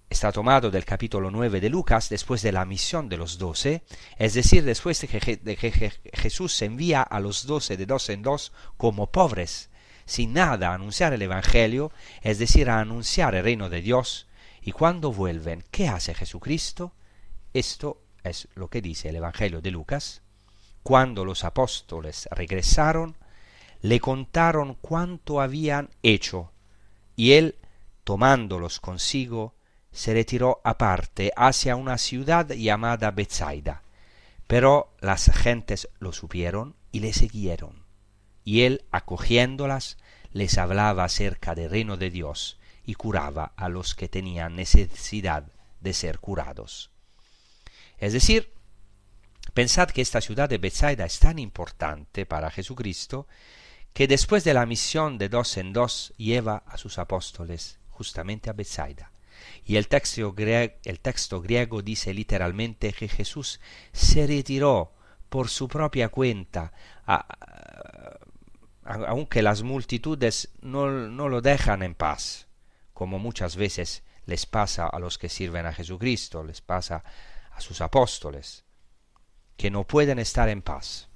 [0.08, 3.82] está tomado del capítulo 9 de Lucas, después de la misión de los doce,
[4.18, 9.10] es decir, después de que, Jesús envía a los doce de dos en dos como
[9.10, 9.68] pobres,
[10.06, 11.92] sin nada anunciar el Evangelio,
[12.22, 14.26] es decir, anunciar el reino de Dios,
[14.62, 16.92] y cuando vuelven, ¿qué hace Jesucristo?
[17.52, 20.22] Esto es lo que dice el Evangelio de Lucas.
[20.82, 23.16] Cuando los apóstoles regresaron,
[23.82, 26.50] le contaron cuánto habían hecho,
[27.16, 27.56] y él,
[28.04, 29.54] tomándolos consigo,
[29.92, 33.82] se retiró aparte hacia una ciudad llamada Bethsaida.
[34.46, 37.85] Pero las gentes lo supieron y le siguieron.
[38.46, 39.98] Y él, acogiéndolas,
[40.30, 45.92] les hablaba acerca del reino de Dios y curaba a los que tenían necesidad de
[45.92, 46.92] ser curados.
[47.98, 48.52] Es decir,
[49.52, 53.26] pensad que esta ciudad de Bethsaida es tan importante para Jesucristo
[53.92, 58.52] que después de la misión de dos en dos lleva a sus apóstoles justamente a
[58.52, 59.10] Bethsaida.
[59.64, 63.58] Y el texto, griego, dice literalmente que Jesús
[63.92, 64.92] se retiró
[65.28, 66.72] por su propia cuenta,
[68.86, 72.46] aunque las multitudes no, lo dejan en paz,
[72.94, 77.02] como muchas veces les pasa a los que sirven a Jesucristo, les pasa
[77.52, 78.64] a sus apóstoles,
[79.56, 81.08] que no pueden estar en paz.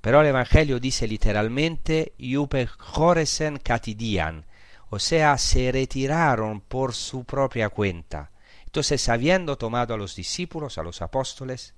[0.00, 4.44] Pero el Evangelio dice literalmente, Iupe joresen catidian,
[4.90, 8.30] o sea, se retiraron por su propia cuenta.
[8.66, 11.74] Entonces, habiendo tomado a los discípulos, a los apóstoles,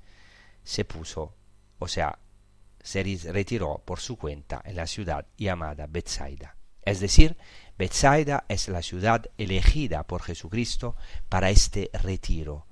[0.64, 1.32] se puso,
[1.78, 2.18] o sea,
[2.88, 6.56] se retiró por su cuenta en la ciudad llamada Bethsaida.
[6.82, 7.36] Es decir,
[7.76, 10.96] Bethsaida es la ciudad elegida por Jesucristo
[11.28, 12.66] para este retiro.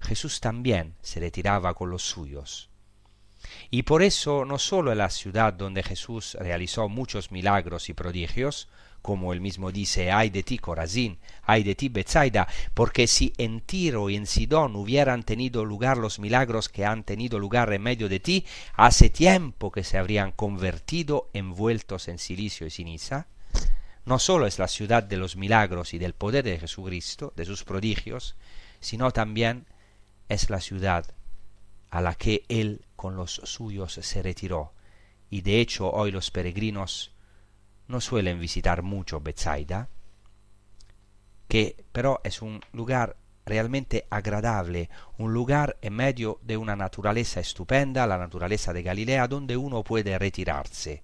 [0.00, 2.68] Jesús también se retiraba con los suyos.
[3.70, 8.68] Y por eso no solo es la ciudad donde Jesús realizó muchos milagros y prodigios,
[9.02, 13.60] como él mismo dice, ay de ti Corazín, ay de ti Bethsaida, porque si en
[13.60, 18.08] Tiro y en Sidón hubieran tenido lugar los milagros que han tenido lugar en medio
[18.08, 23.26] de ti, hace tiempo que se habrían convertido envueltos en silicio y ceniza.
[24.04, 27.64] No solo es la ciudad de los milagros y del poder de Jesucristo, de sus
[27.64, 28.34] prodigios,
[28.80, 29.66] sino también
[30.28, 31.04] es la ciudad
[31.90, 34.72] a la que él con los suyos se retiró,
[35.28, 37.10] y de hecho hoy los peregrinos
[37.90, 39.88] no suelen visitar mucho Bethsaida,
[41.48, 44.88] que pero es un lugar realmente agradable,
[45.18, 50.16] un lugar en medio de una naturaleza estupenda, la naturaleza de Galilea, donde uno puede
[50.18, 51.02] retirarse.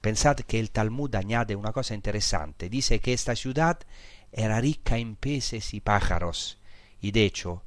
[0.00, 3.80] Pensad que el Talmud añade una cosa interesante, dice que esta ciudad
[4.30, 6.58] era rica en peces y pájaros,
[7.00, 7.62] y de hecho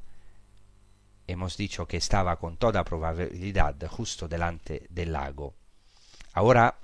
[1.28, 5.54] hemos dicho que estaba con toda probabilidad justo delante del lago.
[6.34, 6.78] Ahora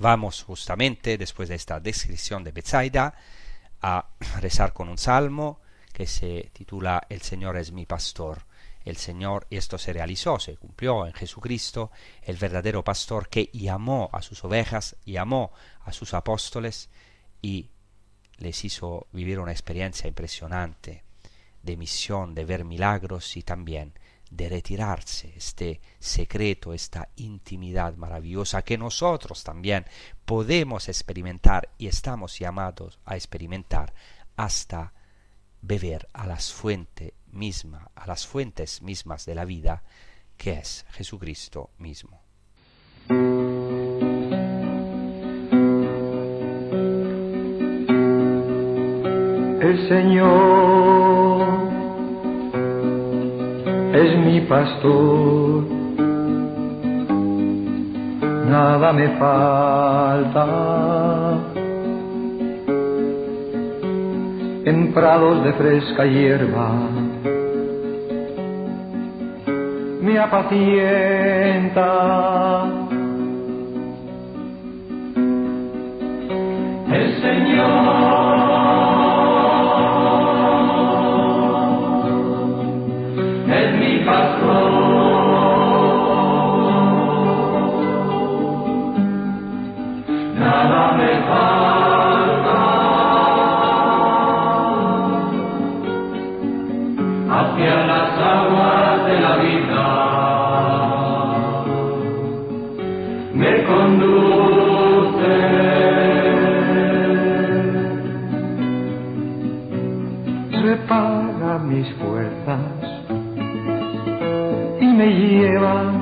[0.00, 3.14] Vamos justamente, después de esta descripción de Bethsaida,
[3.80, 4.06] a
[4.40, 5.60] rezar con un salmo
[5.92, 8.46] que se titula El Señor es mi pastor.
[8.84, 14.22] el Señor, esto se realizó, se cumplió en Jesucristo, el verdadero pastor que llamó a
[14.22, 15.52] sus ovejas, llamó
[15.84, 16.88] a sus apóstoles
[17.40, 17.70] y
[18.38, 21.04] les hizo vivir una experiencia impresionante
[21.62, 23.92] de misión, de ver milagros y también
[24.32, 29.84] de retirarse este secreto, esta intimidad maravillosa que nosotros también
[30.24, 33.92] podemos experimentar y estamos llamados a experimentar
[34.36, 34.94] hasta
[35.60, 37.12] beber a las fuentes
[37.94, 39.82] a las fuentes mismas de la vida,
[40.36, 42.20] que es Jesucristo mismo.
[49.60, 51.41] El Señor
[54.02, 55.64] es mi pastor,
[58.48, 60.46] nada me falta.
[64.64, 66.70] En prados de fresca hierba
[70.00, 71.88] me apacienta.
[76.92, 78.01] El Señor
[103.34, 105.32] me conduce.
[110.62, 112.60] Repara mis fuerzas
[114.80, 115.92] y me lleva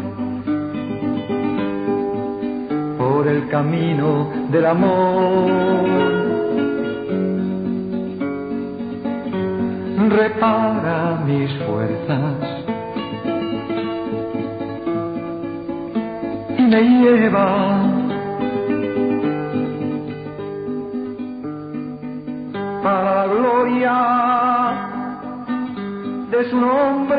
[2.98, 5.50] por el camino del amor.
[10.08, 12.49] Repara mis fuerzas
[16.70, 17.46] me lleva
[22.80, 23.94] para la gloria
[26.30, 27.09] de.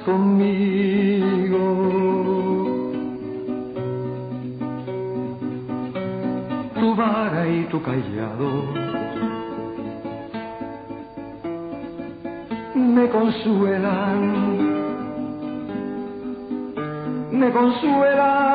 [0.00, 1.60] Conmigo.
[6.74, 8.90] Tu vara y tu callado
[13.00, 14.20] me consuelan,
[17.32, 18.49] me consuelan.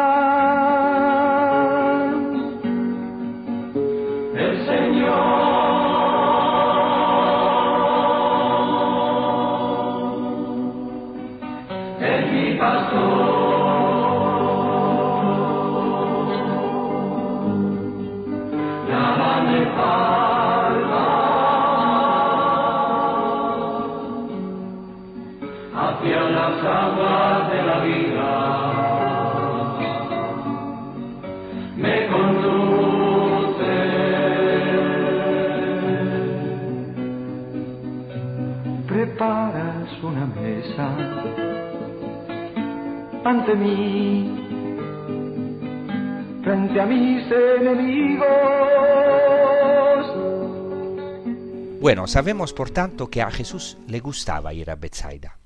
[52.08, 55.38] Sabemos por tanto que a Jesús le gustaba ir a Bethsaida.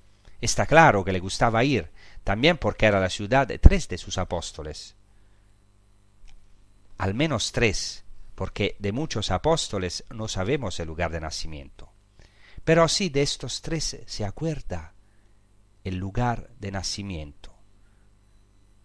[0.41, 1.89] Está claro que le gustaba ir,
[2.24, 4.95] también porque era la ciudad de tres de sus apóstoles.
[6.97, 8.03] Al menos tres,
[8.36, 11.89] porque de muchos apóstoles no sabemos el lugar de nacimiento.
[12.64, 14.93] Pero sí de estos tres se acuerda
[15.84, 17.53] el lugar de nacimiento.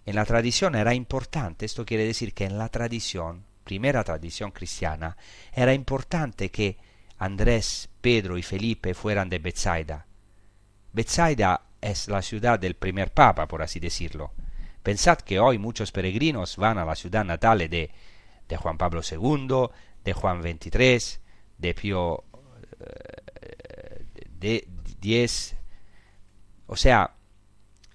[0.06, 5.16] En la tradición era importante, esto quiere decir que en la tradición, primera tradición cristiana,
[5.52, 6.78] era importante que
[7.18, 10.06] Andrés, Pedro y Felipe fueran de Bethsaida.
[10.92, 14.32] Bethsaida es la ciudad del primer papa, por así decirlo.
[14.82, 17.90] Pensad que hoy muchos peregrinos van a la ciudad natal de,
[18.48, 19.68] de Juan Pablo II,
[20.04, 21.18] de Juan XXIII,
[21.58, 22.24] de Pío
[24.40, 24.68] eh,
[25.00, 25.56] X.
[26.66, 27.14] O sea,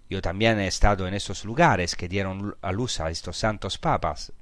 [0.09, 4.34] yo también he estado en esos lugares que dieron a luz a estos santos papas.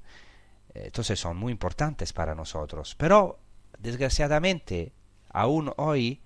[0.73, 2.95] Entonces son muy importantes para nosotros.
[2.95, 3.39] Pero,
[3.79, 4.91] desgraciadamente,
[5.29, 6.19] aún hoy,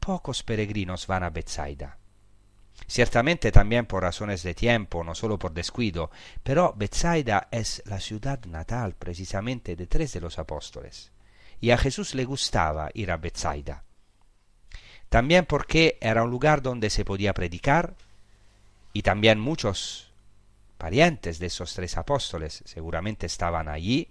[0.00, 1.96] pocos peregrinos van a Bethsaida.
[2.86, 6.10] Ciertamente también por razones de tiempo, no solo por descuido,
[6.42, 11.10] pero Bethsaida es la ciudad natal precisamente de tres de los apóstoles.
[11.60, 13.82] Y a Jesús le gustaba ir a Bethsaida.
[15.08, 17.94] También porque era un lugar donde se podía predicar,
[18.92, 20.08] y también muchos
[20.78, 24.08] parientes de esos tres apóstoles seguramente estaban allí.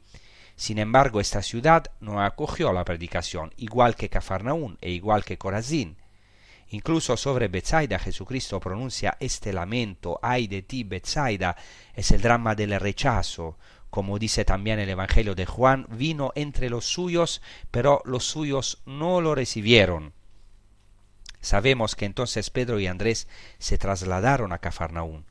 [0.58, 5.98] Sin embargo, esta ciudad no acogió la predicación, igual que Cafarnaún e igual que Corazín.
[6.70, 11.56] Incluso sobre Bethsaida Jesucristo pronuncia este lamento, ay de ti Bethsaida,
[11.94, 13.56] es el drama del rechazo,
[13.92, 19.22] como dice también el Evangelio de Juan, vino entre los suyos, pero los suyos no
[19.22, 20.12] lo recibieron.
[21.40, 23.28] Sabemos que entonces Pedro y Andrés
[23.60, 25.26] se trasladaron a Cafarnaún.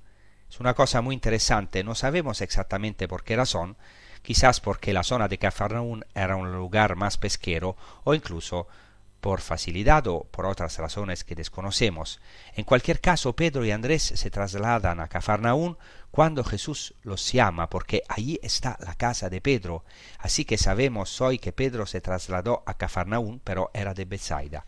[0.49, 3.77] Es una cosa muy interesante, no sabemos exactamente por qué razón,
[4.27, 8.66] quizás porque la zona de Cafarnaún era un lugar más pesquero o incluso
[9.20, 12.20] por facilidad o por otras razones que desconocemos.
[12.57, 15.79] En cualquier caso, Pedro y Andrés se trasladan a Cafarnaún
[16.11, 19.85] cuando Jesús los llama, porque allí está la casa de Pedro.
[20.18, 24.66] Así que sabemos hoy que Pedro se trasladó a Cafarnaún, pero era de Bethsaida.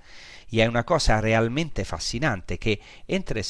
[0.51, 3.43] Y hay una cosa realmente fascinante que entre,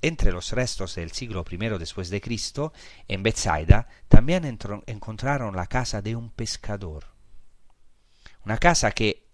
[0.00, 2.72] entre los restos del siglo I después de Cristo,
[3.08, 4.44] en Bethsaida, también
[4.86, 7.04] encontraron la casa de un pescador.
[8.44, 9.26] Una casa que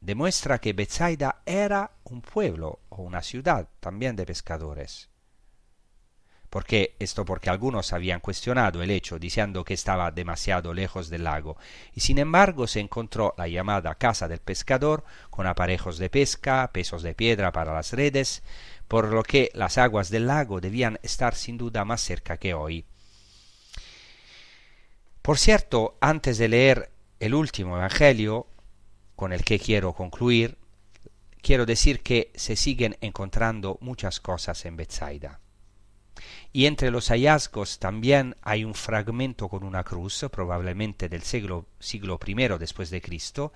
[0.00, 5.08] demuestra que Bethsaida era un pueblo o una ciudad también de pescadores.
[6.50, 11.56] Porque esto porque algunos habían cuestionado el hecho diciendo que estaba demasiado lejos del lago,
[11.94, 17.02] y sin embargo se encontró la llamada casa del pescador con aparejos de pesca, pesos
[17.02, 18.42] de piedra para las redes,
[18.88, 22.86] por lo que las aguas del lago debían estar sin duda más cerca que hoy.
[25.20, 26.90] Por cierto, antes de leer
[27.20, 28.46] el último Evangelio,
[29.14, 30.56] con el que quiero concluir,
[31.42, 35.40] quiero decir que se siguen encontrando muchas cosas en Bethsaida.
[36.58, 42.18] Y entre los hallazgos también hay un fragmento con una cruz, probablemente del siglo, siglo
[42.26, 43.52] I después de Cristo,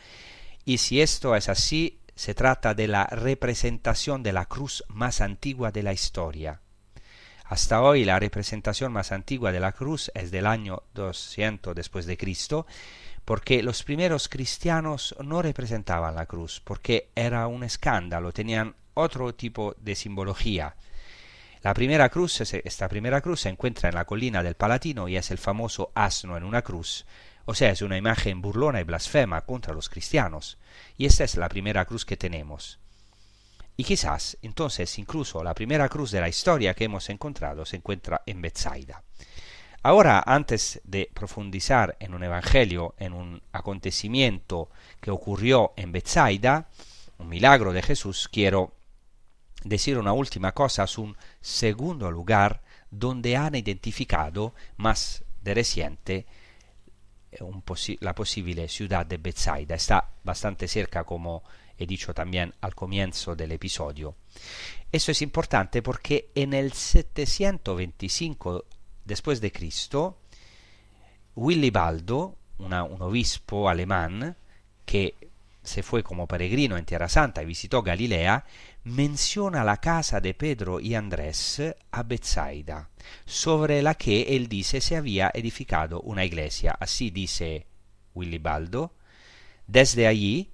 [0.64, 5.72] y si esto es así, se trata de la representación de la cruz más antigua
[5.72, 6.60] de la historia.
[7.46, 12.16] Hasta hoy la representación más antigua de la cruz es del año 200 después de
[12.16, 12.68] Cristo
[13.24, 19.74] porque los primeros cristianos no representaban la cruz, porque era un escándalo, tenían otro tipo
[19.80, 20.76] de simbología.
[21.62, 25.30] La primera cruz, esta primera cruz se encuentra en la colina del Palatino y es
[25.30, 27.06] el famoso asno en una cruz,
[27.44, 30.58] o sea, es una imagen burlona y blasfema contra los cristianos,
[30.96, 32.80] y esta es la primera cruz que tenemos.
[33.76, 38.22] Y quizás entonces incluso la primera cruz de la historia que hemos encontrado se encuentra
[38.26, 39.04] en Bethsaida.
[39.84, 44.68] Ahora, antes de profundizar en un evangelio, en un acontecimiento
[45.00, 46.68] que ocurrió en Bethsaida,
[47.18, 48.74] un milagro de Jesús, quiero
[49.64, 56.26] decir una última cosa es un segundo lugar donde han identificado más de reciente
[57.30, 57.38] eh,
[58.00, 59.74] la posible ciudad de Bethsaida.
[59.74, 61.42] Está bastante cerca, como
[61.78, 64.14] he dicho también al comienzo del episodio.
[64.90, 68.64] Eso es importante porque en el 725
[69.04, 70.18] después de Cristo,
[71.34, 74.36] Willy Baldo, un obispo alemán
[74.84, 75.14] que
[75.62, 78.44] se fue como peregrino en Tierra Santa y visitó Galilea,
[78.84, 82.90] menciona la casa de Pedro y Andrés a Bethsaida,
[83.24, 86.76] sobre la que él dice se había edificado una iglesia.
[86.80, 87.66] Así dice
[88.14, 88.94] Willy Baldo.
[89.66, 90.52] Desde allí,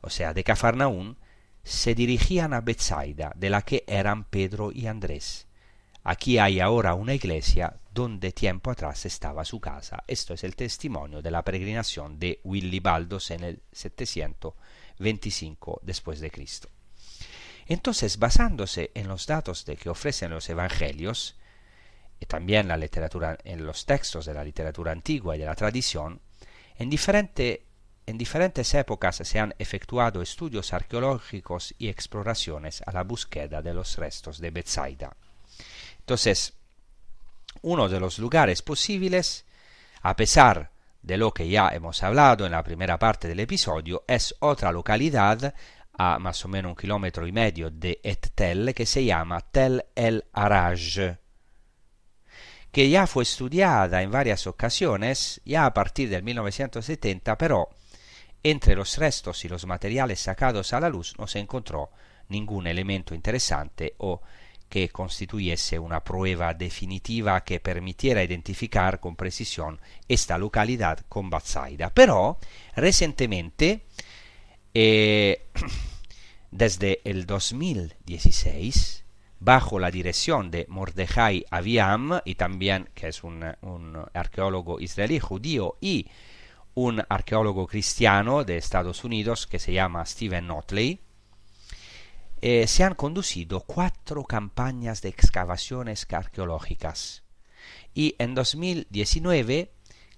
[0.00, 1.16] o sea, de Cafarnaún,
[1.64, 5.46] se dirigían a Bethsaida, de la que eran Pedro y Andrés.
[6.04, 10.04] Aquí hay ahora una iglesia donde tiempo atrás estaba su casa.
[10.06, 16.30] Esto es el testimonio de la peregrinación de Willy Baldos en el 725 después de
[16.30, 16.68] Cristo.
[17.66, 21.36] Entonces, basándose en los datos de que ofrecen los evangelios,
[22.20, 26.20] y también la literatura, en los textos de la literatura antigua y de la tradición,
[26.76, 26.90] En,
[28.06, 33.96] en diferentes épocas se han efectuado estudios arqueológicos y exploraciones a la búsqueda de los
[33.96, 35.16] restos de Bethsaida.
[36.00, 36.54] Entonces,
[37.62, 39.44] uno de los lugares posibles,
[40.02, 40.70] a pesar
[41.02, 45.54] de lo que ya hemos hablado en la primera parte del episodio, es otra localidad
[45.96, 50.24] a más o menos un kilómetro y medio de Ettel que se llama Tel el
[50.32, 51.16] Araj,
[52.70, 57.68] que ya fue estudiada en varias ocasiones, ya a partir del 1970, pero
[58.42, 61.90] entre los restos y los materiales sacados a la luz no se encontró
[62.28, 64.20] ningún elemento interesante o
[64.68, 71.90] que constituyese una prueba definitiva que permitiera identificar con precisión esta localidad con Batsaida.
[71.90, 72.38] Pero
[72.74, 73.84] recientemente,
[74.74, 75.46] eh,
[76.50, 79.04] desde el 2016,
[79.38, 83.44] bajo la dirección de Mordejai Aviam, y también que es un,
[84.12, 86.08] arqueólogo israelí judío y
[86.74, 91.00] un arqueólogo cristiano de Estados Unidos que se llama Stephen Notley,
[92.40, 97.22] eh, se han conducido cuatro campañas de excavaciones arqueológicas.
[97.94, 99.73] Y en 2019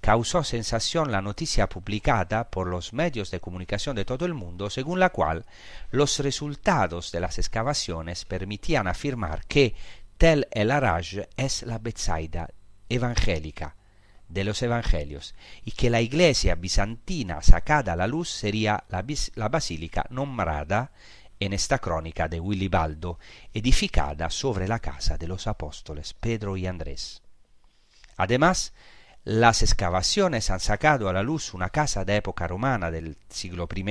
[0.07, 5.01] causó sensación la noticia publicada por los medios de comunicación de todo el mundo, según
[5.01, 5.45] la cual
[5.91, 9.75] los resultados de las excavaciones permitían afirmar que
[10.17, 12.49] Tel el Araj es la Betsaida
[12.89, 13.75] evangélica
[14.29, 15.35] de los evangelios
[15.65, 19.05] y que la iglesia bizantina sacada a la luz sería la,
[19.35, 20.93] la basílica nombrada
[21.41, 23.19] en esta crónica de Willy Baldo,
[23.53, 27.23] edificada sobre la casa de los apóstoles Pedro y Andrés.
[28.17, 28.73] Además,
[29.27, 33.85] las excavaciones han sacado a la luz una casa de época romana del siglo I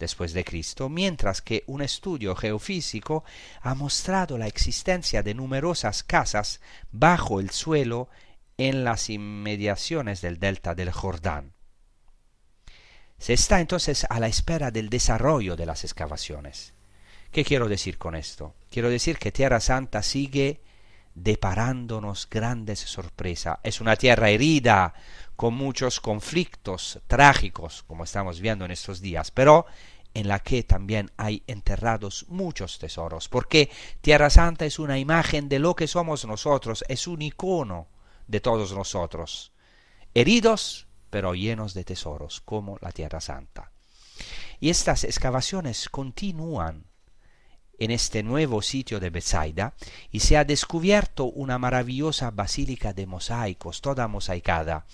[0.00, 3.22] después de Cristo, mientras que un estudio geofísico
[3.60, 8.08] ha mostrado la existencia de numerosas casas bajo el suelo
[8.56, 11.52] en las inmediaciones del delta del Jordán.
[13.16, 16.74] Se está entonces a la espera del desarrollo de las excavaciones.
[17.30, 18.56] ¿Qué quiero decir con esto?
[18.72, 20.62] Quiero decir que Tierra Santa sigue
[21.22, 23.58] deparándonos grandes sorpresas.
[23.62, 24.94] Es una tierra herida,
[25.36, 29.66] con muchos conflictos trágicos, como estamos viendo en estos días, pero
[30.14, 35.60] en la que también hay enterrados muchos tesoros, porque Tierra Santa es una imagen de
[35.60, 37.86] lo que somos nosotros, es un icono
[38.26, 39.52] de todos nosotros,
[40.12, 43.70] heridos, pero llenos de tesoros, como la Tierra Santa.
[44.58, 46.84] Y estas excavaciones continúan
[47.78, 49.74] en este nuevo sitio de Bethsaida
[50.10, 54.84] y se ha descubierto una maravillosa basílica de mosaicos, toda mosaicada.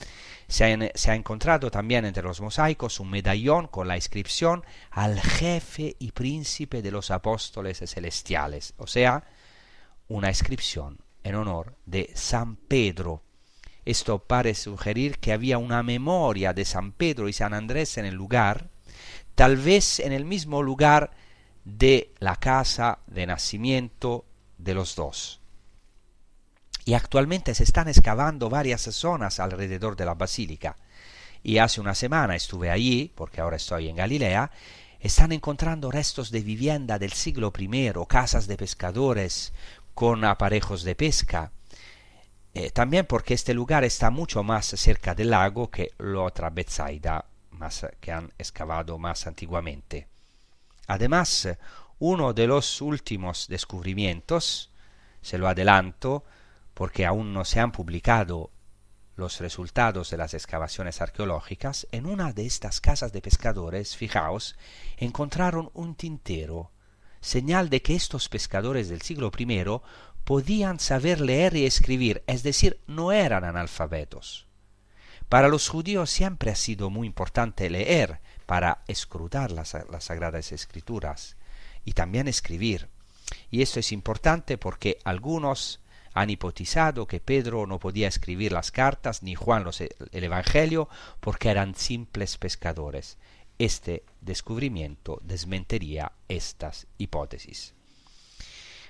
[0.46, 5.20] Se ha, se ha, encontrado también entre los mosaicos un medallón con la inscripción al
[5.20, 9.24] jefe y príncipe de los apóstoles celestiales, o sea,
[10.08, 13.22] una inscripción en honor de San Pedro,
[13.84, 18.14] esto parece sugerir que había una memoria de San Pedro y San Andrés en el
[18.14, 18.70] lugar,
[19.34, 21.10] tal vez en el mismo lugar
[21.64, 24.24] de la casa de nacimiento
[24.58, 25.40] de los dos.
[26.84, 30.76] Y actualmente se están excavando varias zonas alrededor de la basílica.
[31.42, 34.50] Y hace una semana estuve allí, porque ahora estoy en Galilea,
[35.00, 39.52] están encontrando restos de vivienda del siglo I, casas de pescadores
[39.94, 41.52] con aparejos de pesca,
[42.54, 47.24] eh, también porque este lugar está mucho más cerca del lago que la otra Bethsaida
[47.50, 50.06] más, que han excavado más antiguamente.
[50.86, 51.48] Además,
[51.98, 54.70] uno de los últimos descubrimientos,
[55.22, 56.24] se lo adelanto,
[56.74, 58.50] porque aún no se han publicado
[59.16, 64.56] los resultados de las excavaciones arqueológicas, en una de estas casas de pescadores, fijaos,
[64.96, 66.72] encontraron un tintero,
[67.20, 69.64] señal de que estos pescadores del siglo I
[70.24, 74.46] podían saber leer y escribir, es decir, no eran analfabetos.
[75.28, 81.36] Para los judíos siempre ha sido muy importante leer para escrutar las, sagradas escrituras
[81.84, 82.88] y también escribir.
[83.50, 85.80] Y esto es importante porque algunos
[86.12, 90.88] han hipotizado que Pedro no podía escribir las cartas ni Juan los, el Evangelio
[91.20, 93.18] porque eran simples pescadores.
[93.58, 97.74] Este descubrimiento desmentiría estas hipótesis.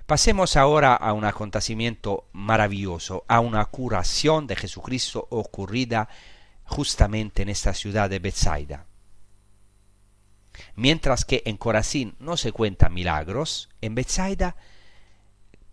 [0.06, 6.10] Pasemos ahora a un acontecimiento maravilloso, a una curación de Jesucristo ocurrida
[6.66, 8.84] justamente en esta ciudad de Bethsaida.
[10.76, 14.56] Mientras que en Corazín no se cuentan milagros, en Bethsaida,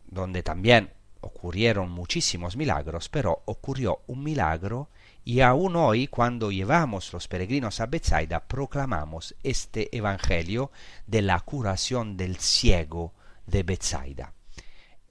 [0.07, 4.89] donde también ocurrieron muchísimos milagros, pero ocurrió un milagro
[5.23, 10.71] y aún hoy cuando llevamos los peregrinos a Bethsaida proclamamos este evangelio
[11.05, 13.13] de la curación del ciego
[13.45, 14.34] de Bethsaida.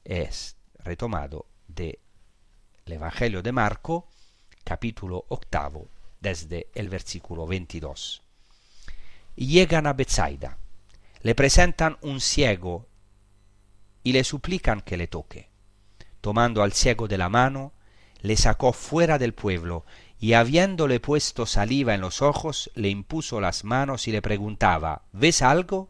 [0.05, 1.99] Es retomado del
[2.87, 4.09] Evangelio de Marco,
[4.65, 5.89] capítulo octavo,
[6.21, 8.23] desde el versículo 22.
[9.41, 10.59] Llegan a Bethsaida,
[11.23, 12.87] le presentan un ciego
[14.05, 15.49] y le suplican que le toque.
[16.21, 17.73] Tomando al ciego de la mano,
[18.21, 19.87] le sacó fuera del pueblo
[20.19, 25.41] y habiéndole puesto saliva en los ojos, le impuso las manos y le preguntaba, ¿ves
[25.41, 25.89] algo?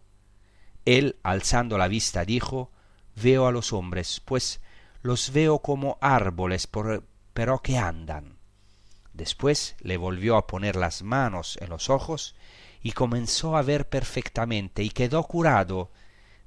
[0.85, 2.71] Él, alzando la vista, dijo,
[3.17, 4.61] veo a los hombres, pues
[5.03, 6.69] los veo como árboles,
[7.33, 8.37] pero que andan.
[9.13, 12.37] Después le volvió a poner las manos en los ojos
[12.83, 15.91] y comenzó a ver perfectamente y quedó curado,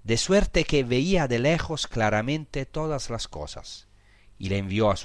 [0.04, 3.88] de suerte que veía de lejos claramente todas las cosas.
[4.38, 4.96] Y le envió a,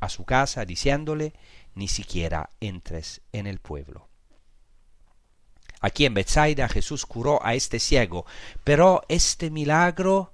[0.00, 1.34] a su casa diciéndole,
[1.74, 4.08] ni siquiera entres en el pueblo.
[5.80, 8.26] Aquí en Bethsaida Jesús curó a este ciego,
[8.64, 10.32] pero este milagro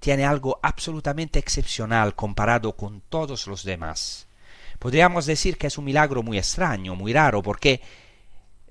[0.00, 4.26] tiene algo absolutamente excepcional comparado con todos los demás.
[4.78, 7.80] Podríamos decir que es un milagro muy extraño, muy raro, porque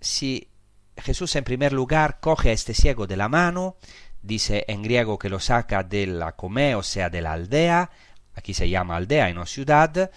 [0.03, 0.49] si
[0.97, 3.77] Jesús en primer lugar coge a este ciego de la mano,
[4.21, 7.89] dice en griego que lo saca de la comé, o sea, de la aldea,
[8.35, 10.11] aquí se llama aldea y no ciudad,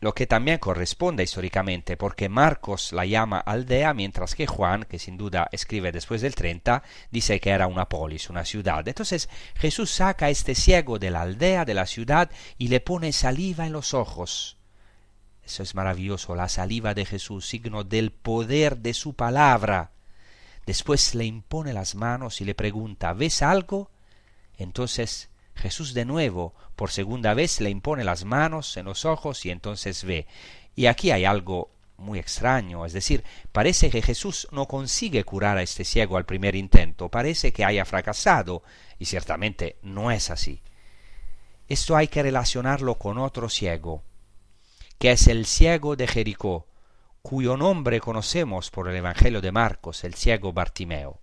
[0.00, 5.18] lo que también corresponde históricamente, porque Marcos la llama aldea, mientras que Juan, que sin
[5.18, 8.88] duda escribe después del 30, dice que era una polis, una ciudad.
[8.88, 13.12] Entonces Jesús saca a este ciego de la aldea, de la ciudad, y le pone
[13.12, 14.56] saliva en los ojos.
[15.50, 19.90] Eso es maravilloso, la saliva de Jesús, signo del poder de su palabra.
[20.64, 23.90] Después le impone las manos y le pregunta, ¿ves algo?
[24.58, 29.50] Entonces Jesús de nuevo, por segunda vez, le impone las manos en los ojos y
[29.50, 30.28] entonces ve.
[30.76, 35.62] Y aquí hay algo muy extraño, es decir, parece que Jesús no consigue curar a
[35.62, 38.62] este ciego al primer intento, parece que haya fracasado,
[39.00, 40.62] y ciertamente no es así.
[41.66, 44.04] Esto hay que relacionarlo con otro ciego,
[45.00, 46.66] que es el ciego de Jericó,
[47.22, 51.18] cuyo nombre conocemos por el Evangelio de Marcos, el ciego Bartimeo.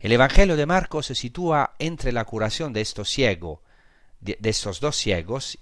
[0.00, 3.60] El Evangelio de Marcos se sitúa entre la curación de estos ciegos,
[4.20, 5.58] de, estos dos ciegos,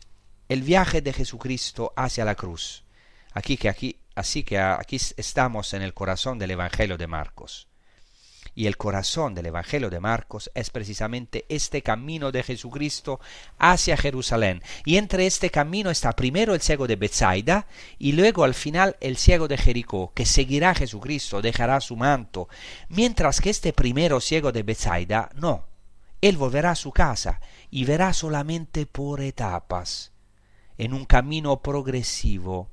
[0.49, 2.83] el viaje de Jesucristo hacia la cruz.
[3.35, 7.69] Aquí que aquí, así que aquí estamos en el corazón del Evangelio de Marcos.
[8.55, 13.19] Y el corazón del Evangelio de Marcos es precisamente este camino de Jesucristo
[13.59, 14.63] hacia Jerusalén.
[14.85, 17.67] Y entre este camino está primero el ciego de Bethsaida
[17.99, 22.49] y luego al final el ciego de Jericó, que seguirá a Jesucristo, dejará su manto.
[22.89, 25.65] Mientras que este primero ciego de Bethsaida, no.
[26.21, 27.41] Él volverá a su casa
[27.71, 30.13] y verá solamente por etapas,
[30.79, 32.71] en un camino progresivo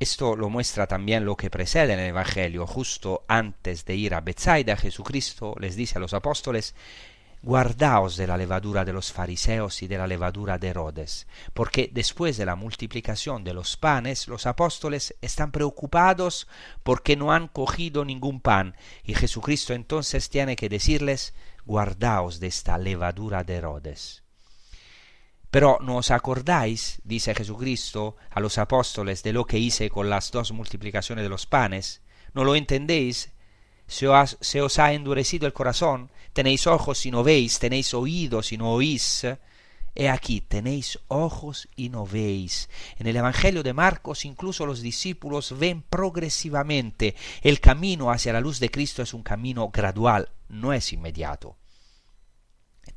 [0.00, 2.66] esto lo muestra también lo que precede en el Evangelio.
[2.66, 6.74] Justo antes de ir a Bethsaida, Jesucristo les dice a los apóstoles,
[7.42, 12.38] Guardaos de la levadura de los fariseos y de la levadura de Herodes, porque después
[12.38, 16.48] de la multiplicación de los panes, los apóstoles están preocupados
[16.82, 21.34] porque no han cogido ningún pan, y Jesucristo entonces tiene que decirles,
[21.66, 24.22] Guardaos de esta levadura de Herodes.
[25.50, 30.30] Pero ¿no os acordáis, dice Jesucristo a los apóstoles, de lo que hice con las
[30.30, 32.02] dos multiplicaciones de los panes?
[32.34, 33.32] ¿No lo entendéis?
[33.88, 38.72] Se os, ha endurecido el corazón, tenéis ojos y no veis, tenéis oídos y no
[38.72, 39.26] oís.
[39.96, 42.70] He aquí, tenéis ojos y no veis.
[42.96, 47.16] En el Evangelio de Marcos incluso los discípulos ven progresivamente.
[47.42, 51.56] El camino hacia la luz de Cristo es un camino gradual, no es inmediato.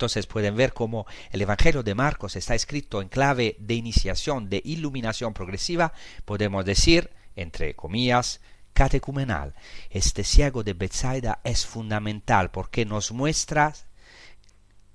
[0.04, 4.62] Entonces pueden ver cómo el Evangelio de Marcos está escrito en clave de iniciación, de
[4.66, 5.93] iluminación progresiva,
[6.26, 8.41] podemos decir, entre comillas,
[8.74, 9.56] catecumenal.
[9.89, 13.74] Este ciego de Bethsaida es fundamental porque nos muestra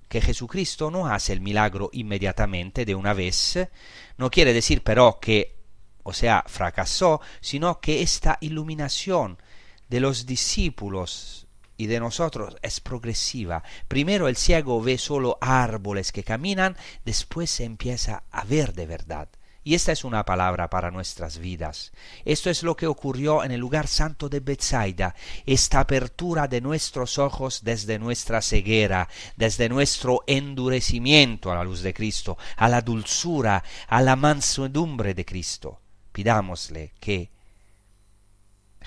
[0.07, 3.57] que Jesucristo no hace el milagro inmediatamente de una vez.
[4.19, 5.55] No quiere decir pero que,
[6.03, 9.39] o sea, fracasó, sino que esta iluminación
[9.87, 11.47] de los discípulos
[11.79, 13.63] y de nosotros es progresiva.
[13.87, 16.75] Primero el ciego ve solo árboles que caminan,
[17.05, 19.29] después se empieza a ver de verdad.
[19.63, 21.93] Y esta es una palabra para nuestras vidas.
[22.25, 25.15] Esto es lo que ocurrió en el lugar santo de Bethsaida,
[25.45, 29.07] esta apertura de nuestros ojos desde nuestra ceguera,
[29.37, 35.23] desde nuestro endurecimiento a la luz de Cristo, a la dulzura, a la mansedumbre de
[35.23, 35.79] Cristo.
[36.11, 37.29] Pidámosle que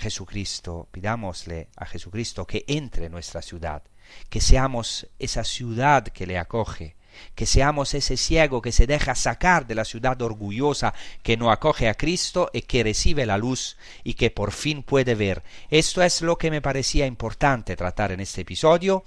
[0.02, 3.82] Jesucristo, pidámosle a Jesucristo que entre en nuestra ciudad,
[4.28, 6.96] que seamos esa ciudad que le acoge,
[7.36, 10.92] que seamos ese ciego que se deja sacar de la ciudad orgullosa
[11.22, 15.14] que no acoge a Cristo y que recibe la luz y que por fin puede
[15.14, 15.44] ver.
[15.70, 19.04] Esto es lo que me parecía importante tratar en este episodio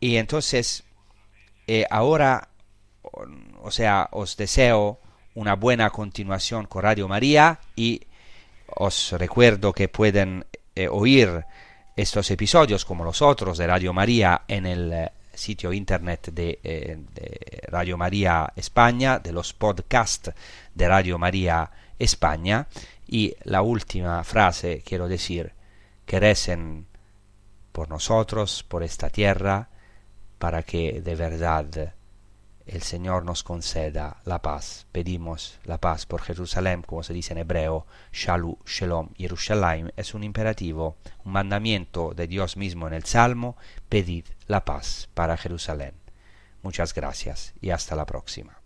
[0.00, 0.84] y entonces
[1.66, 2.48] eh, ahora,
[3.60, 4.98] o sea, os deseo
[5.34, 8.02] una buena continuación con Radio María y
[8.76, 11.44] os recuerdo que pueden eh, oír
[11.96, 16.98] estos episodios como los otros de Radio María en el eh, sitio internet de, eh,
[17.14, 20.32] de, Radio María España, de los podcasts
[20.74, 22.66] de Radio María España.
[23.06, 25.52] Y la última frase quiero decir,
[26.06, 26.86] que recen
[27.72, 29.68] por nosotros, por esta tierra,
[30.38, 31.94] para que de verdad
[32.66, 34.86] el Señor nos conceda la paz.
[34.92, 39.92] Pedimos la paz por Jerusalén, como se dice en hebreo, Shalu, Shalom, Jerusalén.
[39.96, 43.56] Es un imperativo, un mandamiento de Dios mismo en el Salmo,
[43.88, 45.94] pedid la paz para Jerusalén.
[46.62, 48.61] Muchas gracias y hasta la próxima.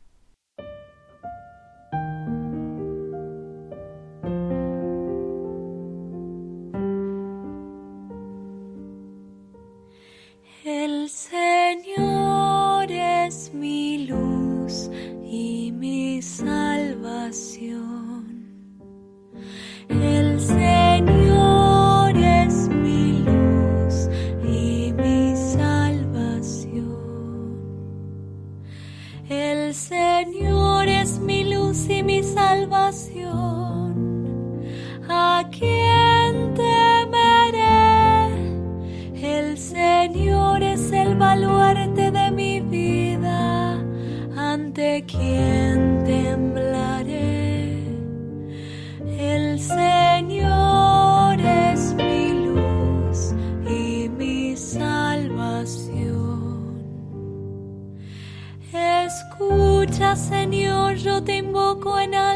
[60.28, 62.35] Señor, yo te invoco en alta